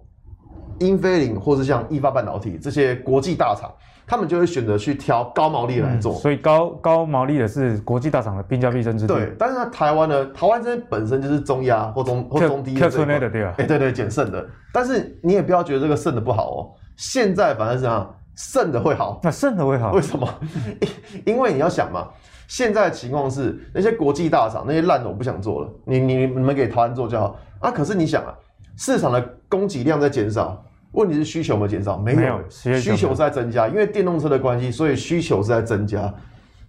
[0.81, 3.73] 英飞凌或是像易发半导体这些国际大厂，
[4.07, 6.15] 他们就会选择去挑高毛利来做。
[6.15, 9.15] 嗯、所以高高毛利的是国际大厂的兵家必争之地。
[9.15, 13.29] 对，但是呢，台湾呢，台湾这边本身就是中压或中或中低的这一块。
[13.29, 13.55] 对啊。
[13.59, 14.47] 哎，对对，捡剩的。
[14.73, 18.15] 但是你也不要觉得这个剩的不好哦，现在反而是这样。
[18.41, 20.33] 剩的会好，那剩的会好，为什么？
[21.27, 22.07] 因为你要想嘛，
[22.47, 27.69] 现在的情况是那些国际大厂那些烂的我不想做了，你你你们给台湾做就好啊。
[27.73, 28.33] 可是你想啊，
[28.77, 30.65] 市场的供给量在减少，
[30.99, 31.97] 问题是需求有没有减少？
[31.97, 36.13] 没有，没有需求是在增加，因为电动车的关系，所以需求是在增加。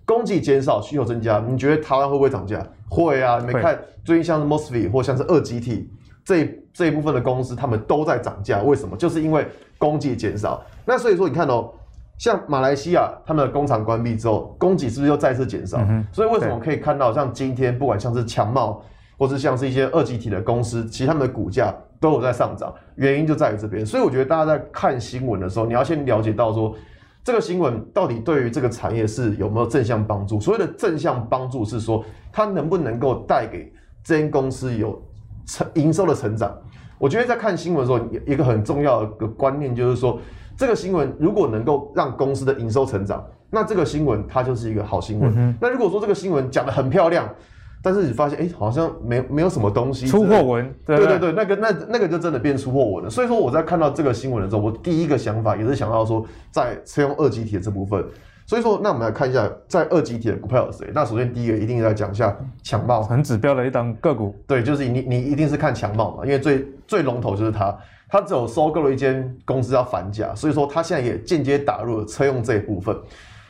[0.06, 2.64] 供给减少，需求增加，你觉得台湾会不会涨价？
[2.90, 5.92] 会啊，你没看最近像是 MOSFET 或像是二极体
[6.24, 8.96] 这这一部分的公司，他们都在涨价，为什么？
[8.96, 9.48] 就是因为
[9.80, 10.64] 供给减少。
[10.86, 11.72] 那所以说，你看哦，
[12.18, 15.78] 像马来西亚他们的工厂关闭之后，供给是不是又再次减少？
[15.90, 18.84] 嗯、所以为什么可以看到像今天不管像是强茂，
[19.18, 23.86] 或是像是一些二极体的公司，其实他们的股价都有在上涨，原因就在于这边。
[23.86, 26.76] 所以我觉得大家在看新闻的时候，你要先了解到说，
[27.24, 30.40] 这个新闻到底对于这个产业是有没有正向帮助？
[30.40, 33.72] 所谓的正向帮助是说，它能不能够带给
[34.04, 35.02] 这间公司有
[35.46, 36.56] 成营收的成长？
[36.98, 40.20] 我觉得在看新闻的时候，一个很重要的观念就是说。
[40.58, 45.34] 这个新闻如果能够让公司的营收成长，那这个新闻它就是一个好新闻。
[45.34, 47.34] 嗯、那如果说这个新闻讲得很漂亮，
[47.82, 53.10] 但是你发现哎，好像没没有什么东西，出货文，对对对，那个那那个就真的变出货文了。
[53.10, 58.04] 所以说我在看到这个新闻的时候，我第一个想法也是想到说，在车用二极体的这部分。
[58.46, 60.90] 所以说，那我们来看一下在二极体的股票有谁？
[60.94, 64.36] 那首先第一个一定要讲一下强茂，很指标的一档个股。
[64.48, 67.78] 对，就是你你一定是看强茂嘛，因为最最龙头就是它。
[68.12, 73.00] 它只有收购了一间公司叫反甲，所以说它现在也间接打入了车用这一部分。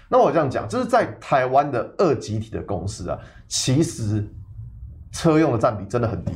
[0.09, 3.17] 那我这样讲，就是在台湾的二极体的公司啊，
[3.49, 4.25] 其实
[5.11, 6.31] 车用的占比真的很低，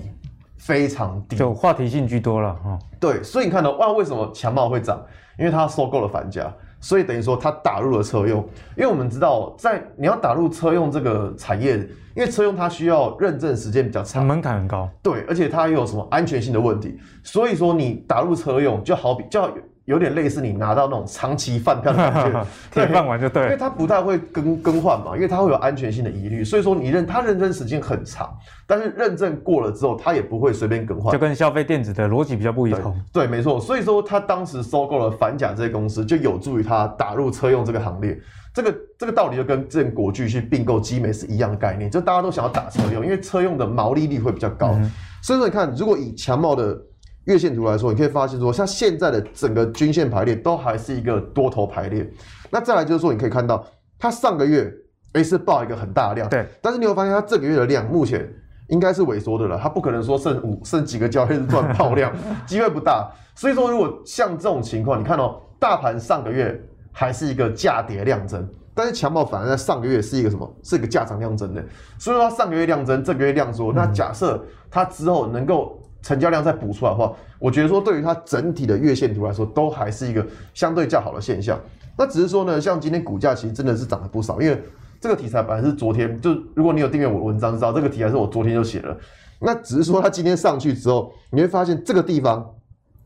[0.58, 2.78] 非常低，就话题性居多了哈。
[3.00, 5.02] 对，所以你看到哇，为什么强茂会涨？
[5.40, 6.54] 因为它收购了反甲。
[6.82, 8.46] 所以等于说，它打入了车用，
[8.76, 11.78] 因为我们知道，在你要打入车用这个产业，
[12.14, 19.50] 因为车用它需要认证时间比较长，门槛很高，对，而且它又有什么安全性的问题，所以说你打入车用，就好比就要。
[19.86, 28.34] 有点类似你拿到那种长期饭票的感觉，铁饭碗就对，因为它不太会更更换嘛，因为它会有安全性的疑虑，所以说你认它认证时间很长，
[28.66, 33.04] 但是认证过了之后，它也不会随便更换，就跟消费电子的逻辑比较不一样。
[33.12, 38.18] 对，没错，所以说他当时收购了反甲这些公司，就有助于他打入车用这个行列。
[38.54, 44.70] 这个这个道理就跟之前国巨去并购基美是一样的概念，就大家都想要打车用，因为车用的毛利率会比较高。
[44.76, 44.90] 嗯、
[45.22, 46.80] 所以说你看，如果以强茂的。
[47.26, 52.06] 月线图来说，你可以发现说，像现在的整个均线排列都还是一个多头排列。
[52.50, 53.66] 那再来就是说，你可以看到
[53.98, 54.70] 它上个月
[55.14, 56.46] 诶是爆一个很大的量，对。
[56.62, 58.30] 但是你会发现它这个月的量目前
[58.68, 62.14] 应该是萎缩的了，它不可能说剩五剩几个交易日赚爆量，
[62.46, 63.10] 机会不大。
[63.36, 70.54] 所以说，如果像这种情况，你看哦，大盘上个月还是一个价跌量增，但是强暴反而在上个月是一个什么？
[70.62, 71.64] 是一个价涨量增的。
[71.98, 73.72] 所以说，它上个月量增，这个月量缩。
[73.72, 75.80] 那假设它之后能够。
[76.04, 81.60] 成交量再补出来的话，我觉得说对于它整体的月线图来说，都还是一个相对较好的现象。
[81.98, 84.62] 那只是说呢，像今天股价其实真的是涨了不少，因为
[85.00, 88.96] 这个题材本来是昨天就，如果你有订阅我的文章，知道这个题材是我昨天就写了。
[89.40, 92.48] 那只是说它今天上去之后，你会发现这个地方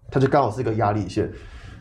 [0.09, 1.31] 它就刚好是一个压力线。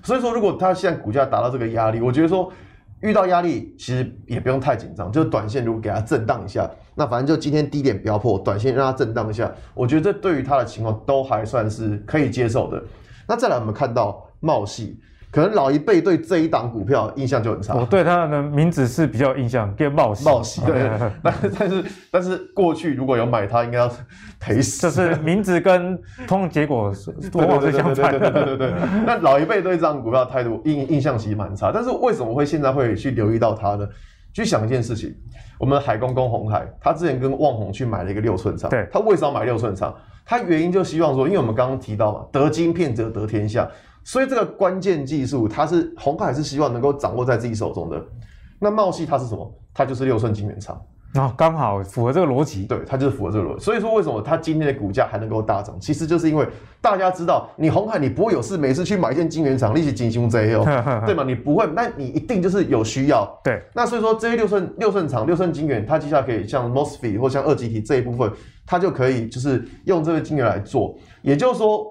[0.02, 2.52] 所以说，如果它现在股价达到这个压力，我觉得说。
[3.00, 12.82] 遇到压力其实也不用太紧张，就是短线如果给它震荡一下，那反正就今天低点不要破，短线让它震荡一下，我觉得这对于它的情况都还算是可以接受的。
[13.28, 15.00] 那再来我们看到茂系。
[15.36, 17.74] 可能老一辈对这一档股票印象就很差。
[17.74, 20.24] 我对它的名字是比较有印象，叫茂喜。
[20.24, 20.90] 茂矽，对。
[21.22, 23.92] 但 但是但是过去如果有买它，应该要
[24.40, 24.80] 赔死。
[24.80, 26.90] 就是名字跟通结果
[27.34, 28.18] 往往是相反的。
[28.18, 28.72] 对对对对。
[29.04, 31.70] 那老一辈对这档股票态度印印象其实蛮差。
[31.70, 33.86] 但是为什么会现在会去留意到它呢？
[34.32, 35.14] 去想一件事情，
[35.58, 38.70] 我们的海公公红海，他之前跟旺宏去买了一个六寸厂。
[38.70, 38.88] 对。
[38.90, 39.94] 他为什么要买六寸厂？
[40.24, 43.68] 他原因就希望说，因为我们刚刚提到嘛，得晶片者得天下。
[44.06, 48.00] 所以这个关键技术，它是红海是希望能够掌握在自己手中的。
[48.60, 49.52] 那茂系它是什么？
[49.74, 50.80] 它就是六寸晶圆厂。
[51.14, 52.66] 哦，刚好符合这个逻辑。
[52.66, 53.64] 对，它就是符合这个逻辑。
[53.64, 55.76] 所以说，为什么它今天的股价还能够大涨？
[55.80, 56.46] 其实就是因为
[56.80, 60.62] 大家知道，你红海你不会有事每次去买一件晶圆厂，利息金胸贼哦，
[61.04, 61.24] 对吗？
[61.26, 63.28] 你不会，那你一定就是有需要。
[63.42, 68.30] 对，那所以说这些六寸六寸厂、六寸晶圆，它接下来可以像 MOSFET 或像二极体这一部分，
[68.64, 70.96] 它就可以就是用这个晶圆来做。
[71.22, 71.84] 也就是说，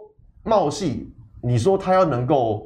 [0.44, 1.06] 茂矽，
[1.46, 2.66] 你说它要能够，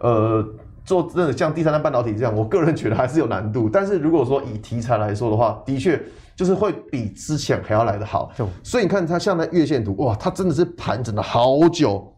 [0.00, 0.44] 呃。
[0.88, 3.68] 做真的像第三代半导体这样，我个人觉得还是有难度。
[3.70, 6.02] 但是如果说以题材来说的话，的确
[6.34, 8.32] 就是会比之前还要来得好。
[8.62, 12.10] 所以你看它像那月线图，哇，它真的是盘整了好久。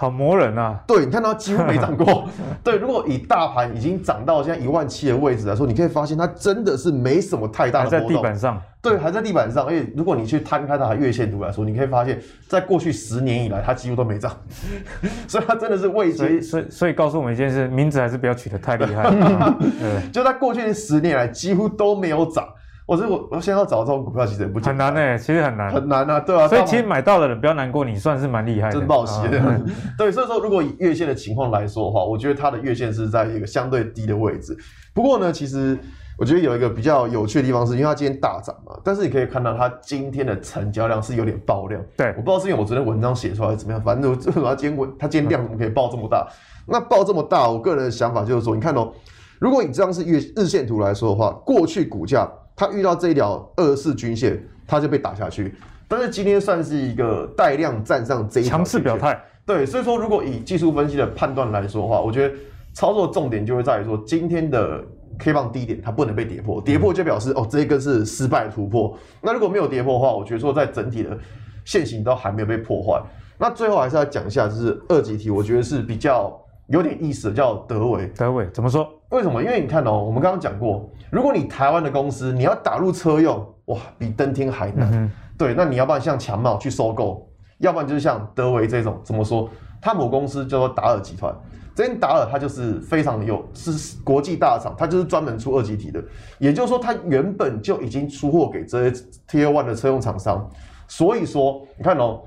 [0.00, 0.78] 好磨人啊！
[0.86, 2.24] 对，你看到几乎没涨过。
[2.62, 8.08] 对，如果以大盘已经涨到现在一万七的位置来说，你可以发现它真的是没什么太大的波动。
[8.08, 8.62] 在地板上。
[8.80, 9.66] 对，还在地板上。
[9.66, 14.30] 而且如果你去摊开它的月线图来说，你可以发现，在过去十年以来，它几乎都没涨。
[15.26, 16.40] 所以它真的是位阶。
[16.40, 19.10] 所以，所以告诉我们一件事：名字还是不要取得太厉害。
[19.10, 22.46] 对，就在过去十年来，几乎都没有涨。
[22.88, 26.48] 我这我我现在要找这种股票，其实也不很难呢、欸，其实很难，很难啊，对啊。
[26.48, 29.38] 所以其实买到的人不要难过，你算是蛮厉害的，真报喜的。
[29.98, 34.56] 对，所以说如果以月线的情况来说的话，我觉得它的月线是在一个相对低的位置。
[34.94, 35.78] 不过呢，其实
[36.16, 41.78] 我觉得有一个比较有趣的地方是，因为它今天大涨嘛，但是你可以看到它今天的成交量是有点爆量。
[41.94, 44.16] 对，我不知道是因为我昨天文章写出来是怎么样，反正我
[44.48, 46.26] 它今天它今天量怎么可以爆这么大？
[46.66, 48.90] 那爆这么大，我个人的想法就是说，你看哦，
[49.38, 52.26] 如果你这样是月日线图来说的话，过去股价。
[52.58, 55.54] 它遇到这一条二十四均线，它就被打下去。
[55.86, 59.16] 但是今天算是一个带量站上这一强势表态。
[59.46, 62.34] 对，所以说如果以技术分析的判断来说的话，我觉得
[62.72, 64.84] 操作重点就会在于说，今天的
[65.20, 68.98] K 棒低点它不能被跌破，跌破就表示哦这一根是失败突破。
[69.22, 71.16] 那如果没有跌破的话，我觉得说在整体的
[71.64, 73.00] 线型都还没有被破坏。
[73.38, 78.08] 那最后还是要讲一下，就是二级体，我觉得是比较有点意思的，叫德维。
[78.08, 78.86] 德维怎么说？
[79.10, 79.42] 为什么？
[79.42, 84.90] 因为你看哦，我们刚刚讲过，如果你台湾的公司你要打入车用，哇，比登天还难。
[84.92, 87.26] 嗯、对，那你要不然像强茂去收购，
[87.58, 89.48] 要不然就是像德维这种，怎么说？
[89.80, 91.34] 他母公司叫做达尔集团，
[91.74, 96.02] 这间达尔它就是非常有是国际大厂，它就是专门出二级体的。
[96.38, 100.50] 也就是说，它原本就已经出货给这些 Tier One 的车用厂商。
[100.86, 102.22] 所以说，你看哦，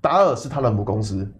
[0.00, 1.32] 达尔是他的母公司。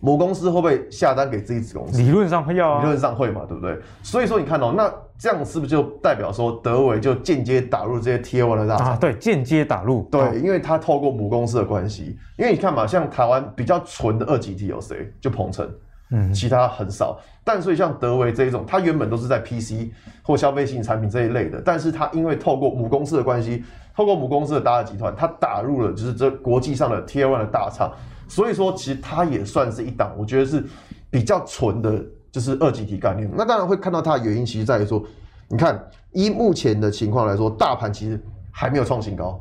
[0.00, 1.98] 母公司会不会下单给自己子公司？
[1.98, 3.78] 理论上会要啊，理论上会嘛，对不对？
[4.02, 8.88] 所以说你看哦，那这样是不是就代表说德维就间接打入这些 Tier 1的大厂？
[8.88, 10.06] 啊，对，间接打入。
[10.12, 15.10] 对，因为他透过母公司的关系，因为你看嘛，像台湾比较纯的二级体有谁？
[15.18, 15.66] 就鹏程，
[16.10, 17.18] 嗯，其他很少。
[17.42, 19.90] 但所以像德维这一种，它原本都是在 PC
[20.22, 27.90] 或消费性产品这一类的，但是它因为透过母公司的关系，透过母公司的达尔集团，它打入了就是这国际上的 Tier 1的大厂。
[28.28, 30.64] 所以说，其实它也算是一档，我觉得是
[31.10, 33.30] 比较纯的，就是二级体概念。
[33.36, 35.04] 那当然会看到它的原因，其实在于说，
[35.48, 39.40] 你看，依目前的情况来说，大盘其实还没有创新高，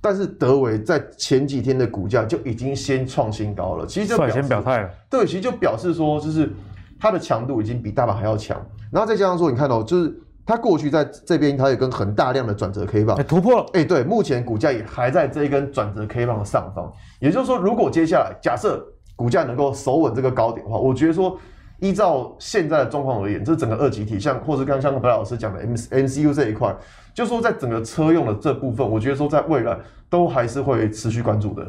[0.00, 3.86] 但是德维在前几天的股价就已经先创新高了。
[3.86, 6.50] 其实就表先表态了，对，其实就表示说，就是
[6.98, 8.60] 它的强度已经比大盘还要强。
[8.90, 10.18] 然后再加上说，你看到就是。
[10.44, 13.66] 它过去在这边，它有根很大量的转折 K 棒，突破了。
[13.74, 16.92] 哎，对，目前股价也还在这一根转折 K 棒的上方。
[17.20, 21.38] 也就是说，如果接下来假设股价能够守稳这个高点的话，我觉得说，
[21.78, 26.74] 依照现在的状况而言，这整个二级体，像或是刚刚像白老师讲的 M MCU 这一块，
[27.14, 29.78] 就说在整个车用的这部分，我觉得说在未来
[30.10, 31.64] 都还是会持续关注的。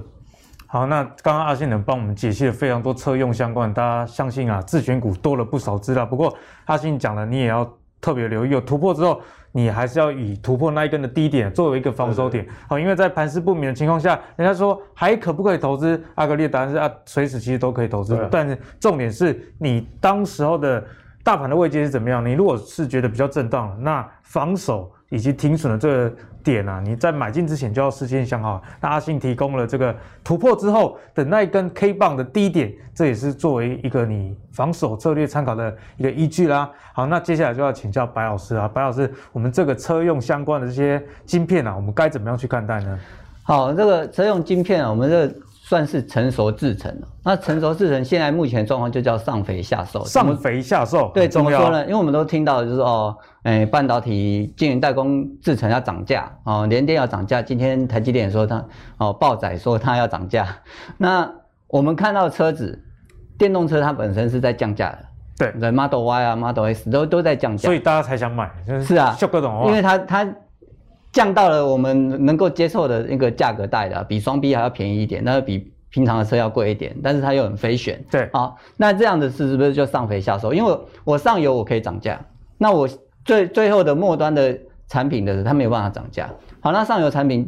[0.65, 6.03] 好，那刚刚阿信能帮我们解析了非常多车用相关，大家相信啊，自选股多了不少资料。
[6.03, 7.71] 不过阿信讲了，你也要。
[8.03, 9.21] 特别留意，有突破之后，
[9.53, 12.45] 你还是要以突破那一根的低点作为一个防守点。
[12.67, 16.03] 好，因为在盘势不明的情况下，人家说还可不可以投资？
[16.15, 18.27] 阿格力的答案是啊，随时其实都可以投资。
[18.29, 20.85] 但是重点是你当时候的
[21.23, 22.23] 大盘的位阶是怎么样？
[22.25, 24.91] 你如果是觉得比较震荡，那防守。
[25.09, 28.61] 以及停损的这个点啊，你在买进之前就要事先想好。
[28.81, 36.69] 那阿信提供了这个突破之后等那一根 K 棒的低点，这也是作为一个你防守策略参考的一个依据啦。
[36.93, 42.99] 好，那接下来就要请教白老师啊，白老师，我们这个车用相关的这些晶片啊，我们该怎么样去看待呢？
[43.43, 45.35] 好，这个车用晶片啊，我们这個。
[45.65, 47.07] 算是成熟制成了。
[47.23, 50.03] 那成熟制成现在目前状况就叫上肥下瘦。
[50.03, 51.81] 上肥下瘦，对，怎么说呢？
[51.85, 57.41] 因为我们都听到就是哦，哎，半导体晶圆代工制成要涨价哦，联电要涨价。
[57.41, 58.65] 今天台积电说它
[58.97, 60.45] 哦，报仔说它要涨价。
[60.99, 61.31] 那
[61.67, 62.83] 我们看到车子，
[63.37, 68.51] 电动车它本身是在降价的，对，Model Y 啊，Model S 都都在降价，所以大家才想买。
[68.67, 70.27] 就是、是啊，各种，因为它它
[71.13, 78.03] 降到了我们能够接受的那个价格带的，比双 B 还要便宜一点，那比平常的车要贵一点，但是它又很飞旋。
[78.09, 80.51] 对，好，那这样子是不是就上肥下瘦？
[80.51, 82.19] 因为我上游我可以涨价，
[82.57, 82.89] 那我
[83.23, 84.57] 最最后的末端的
[84.87, 86.27] 产品的，它没有办法涨价。
[86.59, 87.47] 好，那上游产品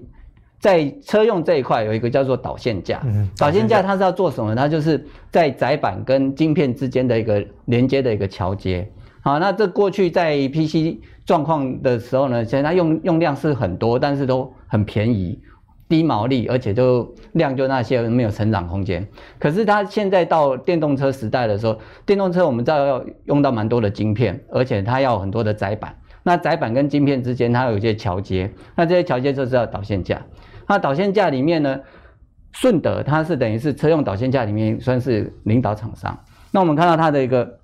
[0.59, 4.55] 在车用这一块有一个叫做导线架，嗯，导线架它是要做什么？
[4.55, 8.87] 它就是在载板跟晶片之间的一个连接的一个桥接。
[9.25, 15.41] 好，那这过去在 PC 状况的时候呢，其实它用用量是很多，但是都很便宜。
[15.89, 19.07] 低毛利，而且就量就那些没有成长空间。
[19.39, 25.97] 可是它现在到电动车时代的时候，电动车我们知道要用到蛮多的晶片，而且它要很多的载板。
[26.21, 30.21] 那载板跟晶片之间它有一些桥接，那这些桥接就是要导线架。
[30.67, 31.79] 那导线架里面呢，
[32.51, 36.15] 顺德它是等于是车用导线架里面算是领导厂商。
[36.51, 37.59] 那我们看到它的一个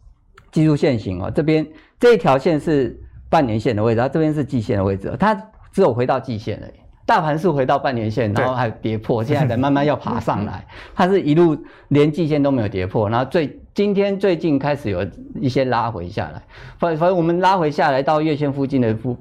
[0.51, 1.65] 技术线型哦，这边
[1.99, 2.99] 这一条线是
[3.29, 5.33] 半年线的位置，它这边是季线的位置，它
[5.71, 6.73] 只有回到季线而已。
[7.03, 10.65] 大盘是回到半年线，然后还有跌破， 现在才慢慢要爬上来。
[10.95, 11.57] 它是一路
[11.89, 16.41] 连季线都没有跌破，然后最今天最近开始有一些拉回下来。
[16.77, 19.17] 反反正我们拉回下来到月线附近的附，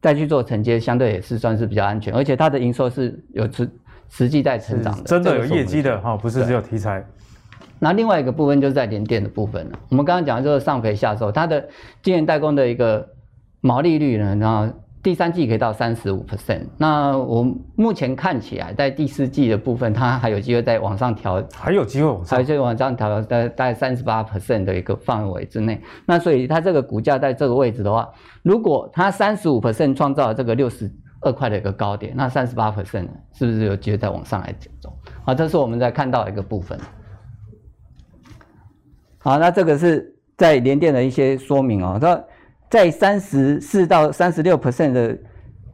[0.00, 3.68] 再去做承接，相对也是算是比较安全，而且它的营收是有持
[4.08, 7.04] 实际在成长的，真的有业绩的哈，不是只有题材。
[7.80, 9.78] 那另外一个部分就是在联电的部分了。
[9.88, 11.68] 我们刚刚讲的就是上肥下瘦，它的
[12.02, 13.08] 晶圆代工的一个
[13.60, 14.72] 毛利率呢，然后。
[15.02, 17.42] 第三季可以到三十五 percent，那我
[17.74, 25.80] 目前看起来，在第四季的部分，它还有机会再往上调，还有机会往上，还有往上调，在大概三十八 percent 的一个范围之内。
[26.04, 28.06] 那所以它这个股价在这个位置的话，
[28.42, 34.92] 如果它三十五 percent 创造了这个六十二块的一个高点，那三十八 percent 是不是有机会再往上来走？
[35.24, 36.78] 好，这是我们在看到的一个部分。
[39.22, 42.20] 好，那这个是在联电的一些说明哦，它。
[42.70, 45.18] 在三十四到三十六 percent 的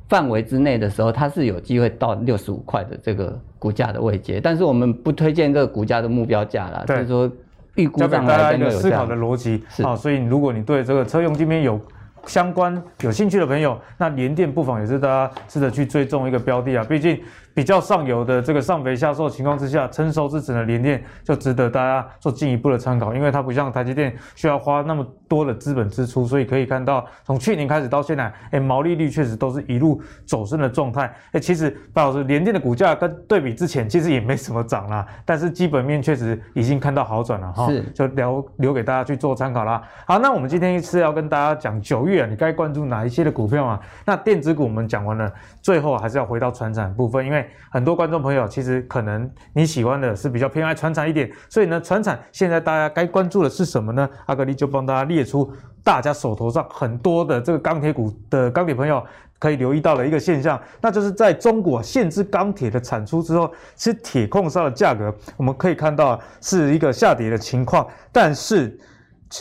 [0.09, 7.30] 范围之内的时候，它是有机会到六十五块的这个股价的位阶，但是我们不推荐这个股价的目标价啦，就是说
[7.74, 9.62] 预估上来一个思考的逻辑。
[9.82, 11.78] 好，所以如果你对这个车用晶片有
[12.24, 17.20] 相关有兴趣的朋友，那联电不妨也是大家试着去追踪一个标的啊，毕竟。
[17.57, 31.11] 比较上游的这个上肥下瘦情况之下，成熟制程的联电就值得大家做进一步的参考，因为它不像台积电需要花那么多的资本支出，所以可以看到从去年开始到现在，哎，毛利率确实都是一路走升的状态。
[31.32, 39.82] 哎，其实白老师，联电的股价跟对比之前其实也没什么涨啦，但是基本面确实已经看到好转了哈，是就留留给大家去做参考啦。
[40.07, 43.80] 好，那我们今天是要跟大家讲九月啊，你该关注哪一些的股票啊？
[44.04, 45.32] 那电子股我们讲完了，
[45.62, 54.09] 最后还是要回到传产部分，因为很多观众朋友其实可能你喜欢的是比较偏爱传产一点，所以呢，传产现在大家该关注的是什么呢？
[54.26, 59.05] 阿格力就帮大家列出大家手头上很多的这个钢铁股的钢铁朋友
[59.38, 68.78] 可以留意到的一个现象，那就是在中国限制钢铁的产出之后，其实铁矿砂的价格我们可以看到是一个下跌的情况，但是。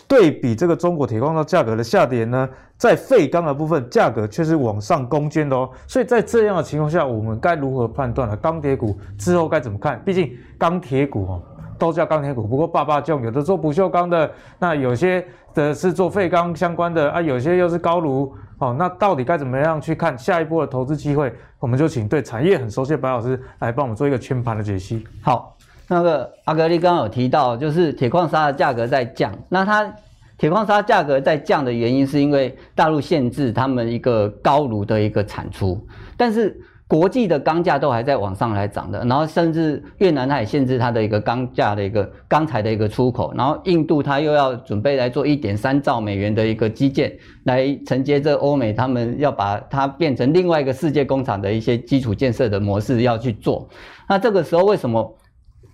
[0.08, 5.70] 对比这个中国铁矿砂价格的下跌呢，在废钢的部分价格却是往上攻坚的哦。
[5.88, 8.36] 所以在这样的情况下，我们该如何判断呢？
[8.38, 10.02] 钢铁股之后该怎么看？
[10.04, 11.44] 毕竟钢铁股哦，
[11.78, 15.24] 都叫钢铁股，不过爸爸就有的做不锈钢的，那有些
[15.54, 18.76] 的是做废钢相关的啊，有些又是高炉哦。
[18.78, 21.32] 那到底该怎么样去看下一波的投资机会？
[21.60, 25.06] 我们就请对产业很熟悉的白老师来帮我们做一个全盘的解析。
[25.22, 25.55] 好。
[25.88, 29.32] 那个阿格力刚刚有提到，就是铁矿砂的价格在降。
[29.50, 29.94] 那它
[30.38, 35.80] 铁矿砂价格在降的原因，是因为大陆限制他们一个高炉的一个产出，
[36.18, 39.00] 但是国际的钢价都还在往上来涨的。
[39.06, 43.34] 然后甚至越南它也限制它的一个钢价的一个钢材的一个出口。
[43.36, 53.70] 然后印度它又要准备来做一点三兆美元的一个基建，来承接这欧美他们要把它变成另外一个世界工厂的一些基础建设的模式要去做。
[54.10, 55.16] 那这个时候为什么？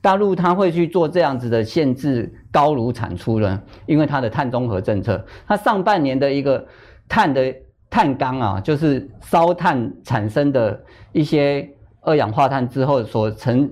[0.01, 3.61] 大陆它会去做这样子的限制高炉产出呢？
[3.85, 6.65] 因为它的碳中和政策，它上半年的一个
[7.07, 7.53] 碳的
[7.87, 10.81] 碳钢啊，就是烧炭产生的
[11.11, 11.69] 一些
[12.01, 13.69] 二氧化碳之后所成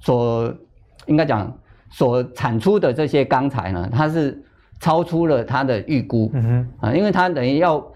[0.00, 0.52] 所
[1.06, 1.56] 应该讲
[1.90, 4.42] 所产出的这些钢材呢，它是
[4.80, 7.86] 超出了它的预估，嗯哼啊，因为它等于要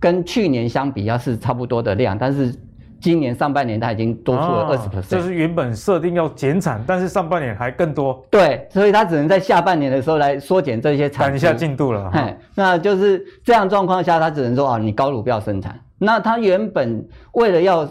[0.00, 2.52] 跟去年相比，要是差不多的量，但是。
[3.00, 8.24] 今年上半年它已经多出了二十 percent，就是原本设定要减产，但是上半年还更多。
[8.30, 11.28] 对，所以它只能在下半年的时候来缩减这些产。
[11.28, 12.10] 赶一下进度了。
[12.12, 15.78] 哎，那就是这样状况下，它只能说啊，你高炉不要生产。
[15.98, 17.88] 那它原本为了要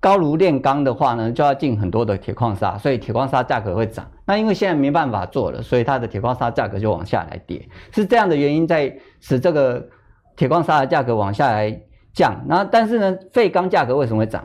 [0.00, 4.06] 高炉炼钢的话呢，就要进很多的铁矿砂，所以铁矿砂价格会涨。
[4.24, 9.86] 那因为现在没办法做了，所以它的铁矿砂价格就往下来跌，是这样的原因在使这个
[10.36, 11.78] 铁矿砂的价格往下来。
[12.18, 14.44] 降，然后但是呢，废钢价格为什么会涨？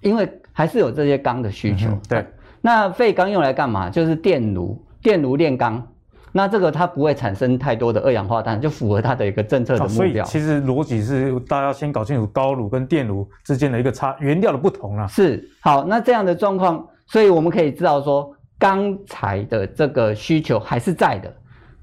[0.00, 1.90] 因为还是有这些钢的需求。
[1.90, 2.26] 嗯、对，
[2.62, 3.90] 那废钢用来干嘛？
[3.90, 5.86] 就是电炉，电炉炼钢。
[6.32, 10.24] 那这个它不会产生太多的二氧化碳，就符合它的一个政策的目标。
[10.24, 15.06] 所以其实逻辑是大家先搞清楚高炉跟电炉之间的一个差原料的不同啊。
[15.06, 21.30] 是，好，那这样的状况，所以我们可以知道说，钢材的这个需求还是在的。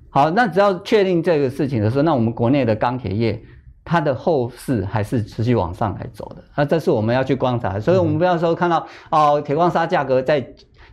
[0.09, 3.39] 好，那只要确定这个事情的时候，那我们国内的钢铁业。
[3.89, 10.45] 它的后市还是持续往上来走的，那这是我们要去观察，所以我们不要说看到哦铁矿砂价格在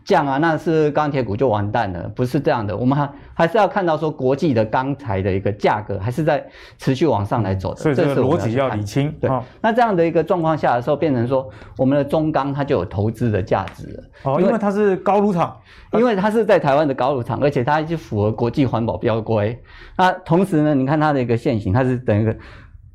[0.05, 6.47] 降啊，那是钢铁股就完蛋了，不是这样的，我们还还是要看到说国际的钢材的一个价格还是在
[6.79, 9.11] 持续往上来走的，所以这个逻辑要理清。
[9.21, 9.29] 对，
[9.61, 14.05] 那这样的一个状况下的时候，变成说我们的中钢它就有投资的价值了。
[14.25, 15.57] 哦，因为它是高炉厂，
[15.95, 19.59] 因为它是在台湾的高炉厂，而且它就符合国际环保标规。
[19.97, 22.37] 那同时呢，你看它的一个现型，它是等于个。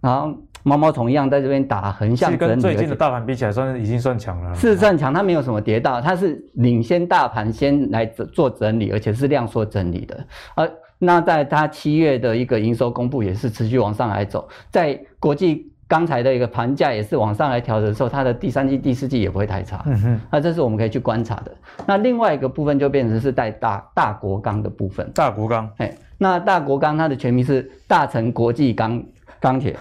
[0.02, 0.34] 然后
[0.64, 4.54] 毛毛虫一样在这边打横向整理，跟最近的大盘比起来，算是已经算强了。
[4.56, 10.26] 是算强，它没有什么跌到，它是领先大盘先来做整理，而且是量缩整理的。
[10.56, 19.82] 而那在它七月的一个营收公布也是持续往上来走，在国际钢材的一个盘价也是往上来调整的时候，它的第三季、第四季也不会太差。
[19.86, 21.52] 嗯哼，那这是我们可以去观察的。
[21.86, 25.10] 那另外一个部分就变成是带大大国钢的部分。
[25.16, 29.02] 大国钢，哎，那大国钢它的全名是大成国际钢。
[29.40, 29.76] 钢铁，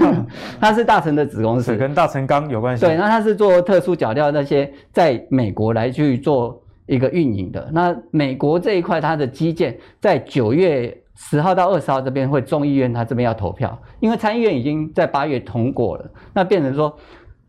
[0.58, 2.84] 它是大成的子公司，跟大成钢有关系。
[2.84, 7.68] 对，那它是做特殊脚料那些，在美国来去做一个运营的。
[7.72, 16.96] 那美国这一块，它的基建在九月十号到二十号这边会众议院，它这边要投票，因为参议院已经在八月通过了，那变成说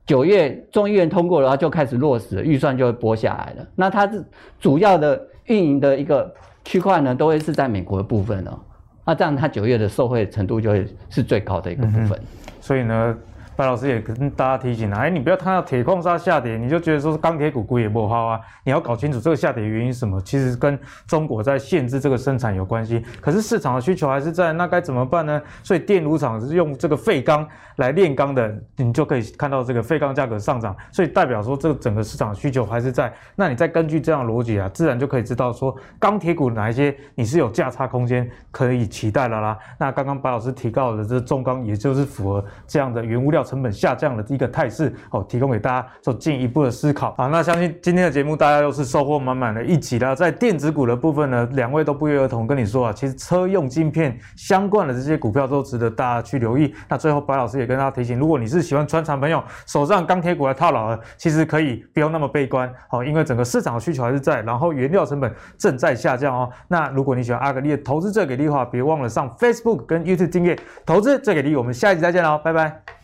[0.06, 3.66] 九月众议院通过了，它就开始落实了，预算就会拨下来了。
[3.76, 4.24] 那它是
[4.60, 6.30] 主要的运营的一个
[6.66, 8.60] 区块呢，都会是在美国的部分哦。
[9.06, 12.20] 那这样，它九月的受惠程度就会是最高的一个部分。
[12.62, 13.18] 所以呢，
[13.56, 18.40] 白老师也跟大家提醒了，哎，你不要看到铁矿砂下跌，你就觉得说是钢铁股股也不好啊。
[18.64, 23.04] 你要搞清楚这个下跌原因是什么，其实跟中国在限制这个生产有关系。
[23.22, 25.42] 可是市场的需求还是在，那该怎么办呢？
[25.62, 33.14] 所以电炉厂是用这个废钢来炼钢的，你就可以看到这个废钢价格上涨，所以代表说这个整个市场需求还是在。
[33.36, 39.58] 那你再根据这样逻辑啊，自然就可以知道说钢铁股哪一些你是有价差空间可以期待了啦。
[39.78, 47.28] 那刚刚白老师提到的这中钢，也就是符合这样的原物料成本下降的一个态势哦，提供给大家做进一步的思考啊。
[47.28, 50.16] 那相信今天的节目大家都是收获满满的一集啦。
[50.16, 56.74] 在电子股的部分呢，两位都不约而同跟你说啊，其实车用晶片相关的这些股票都值得大家去留意。
[56.88, 66.50] 那最后白老师也跟大家提醒，如果你是喜欢传产朋友，手上钢铁股来套牢的，其实可以不用那么悲观哦，因为整个市场的需求还是在，然后原料成本正在下降哦。
[66.68, 71.56] 那如果你喜欢阿格力的投资最给力的话，别忘了上 Facebook 跟 YouTube 订阅投资最给力。
[71.56, 73.03] 我们下一集再见喽，拜拜。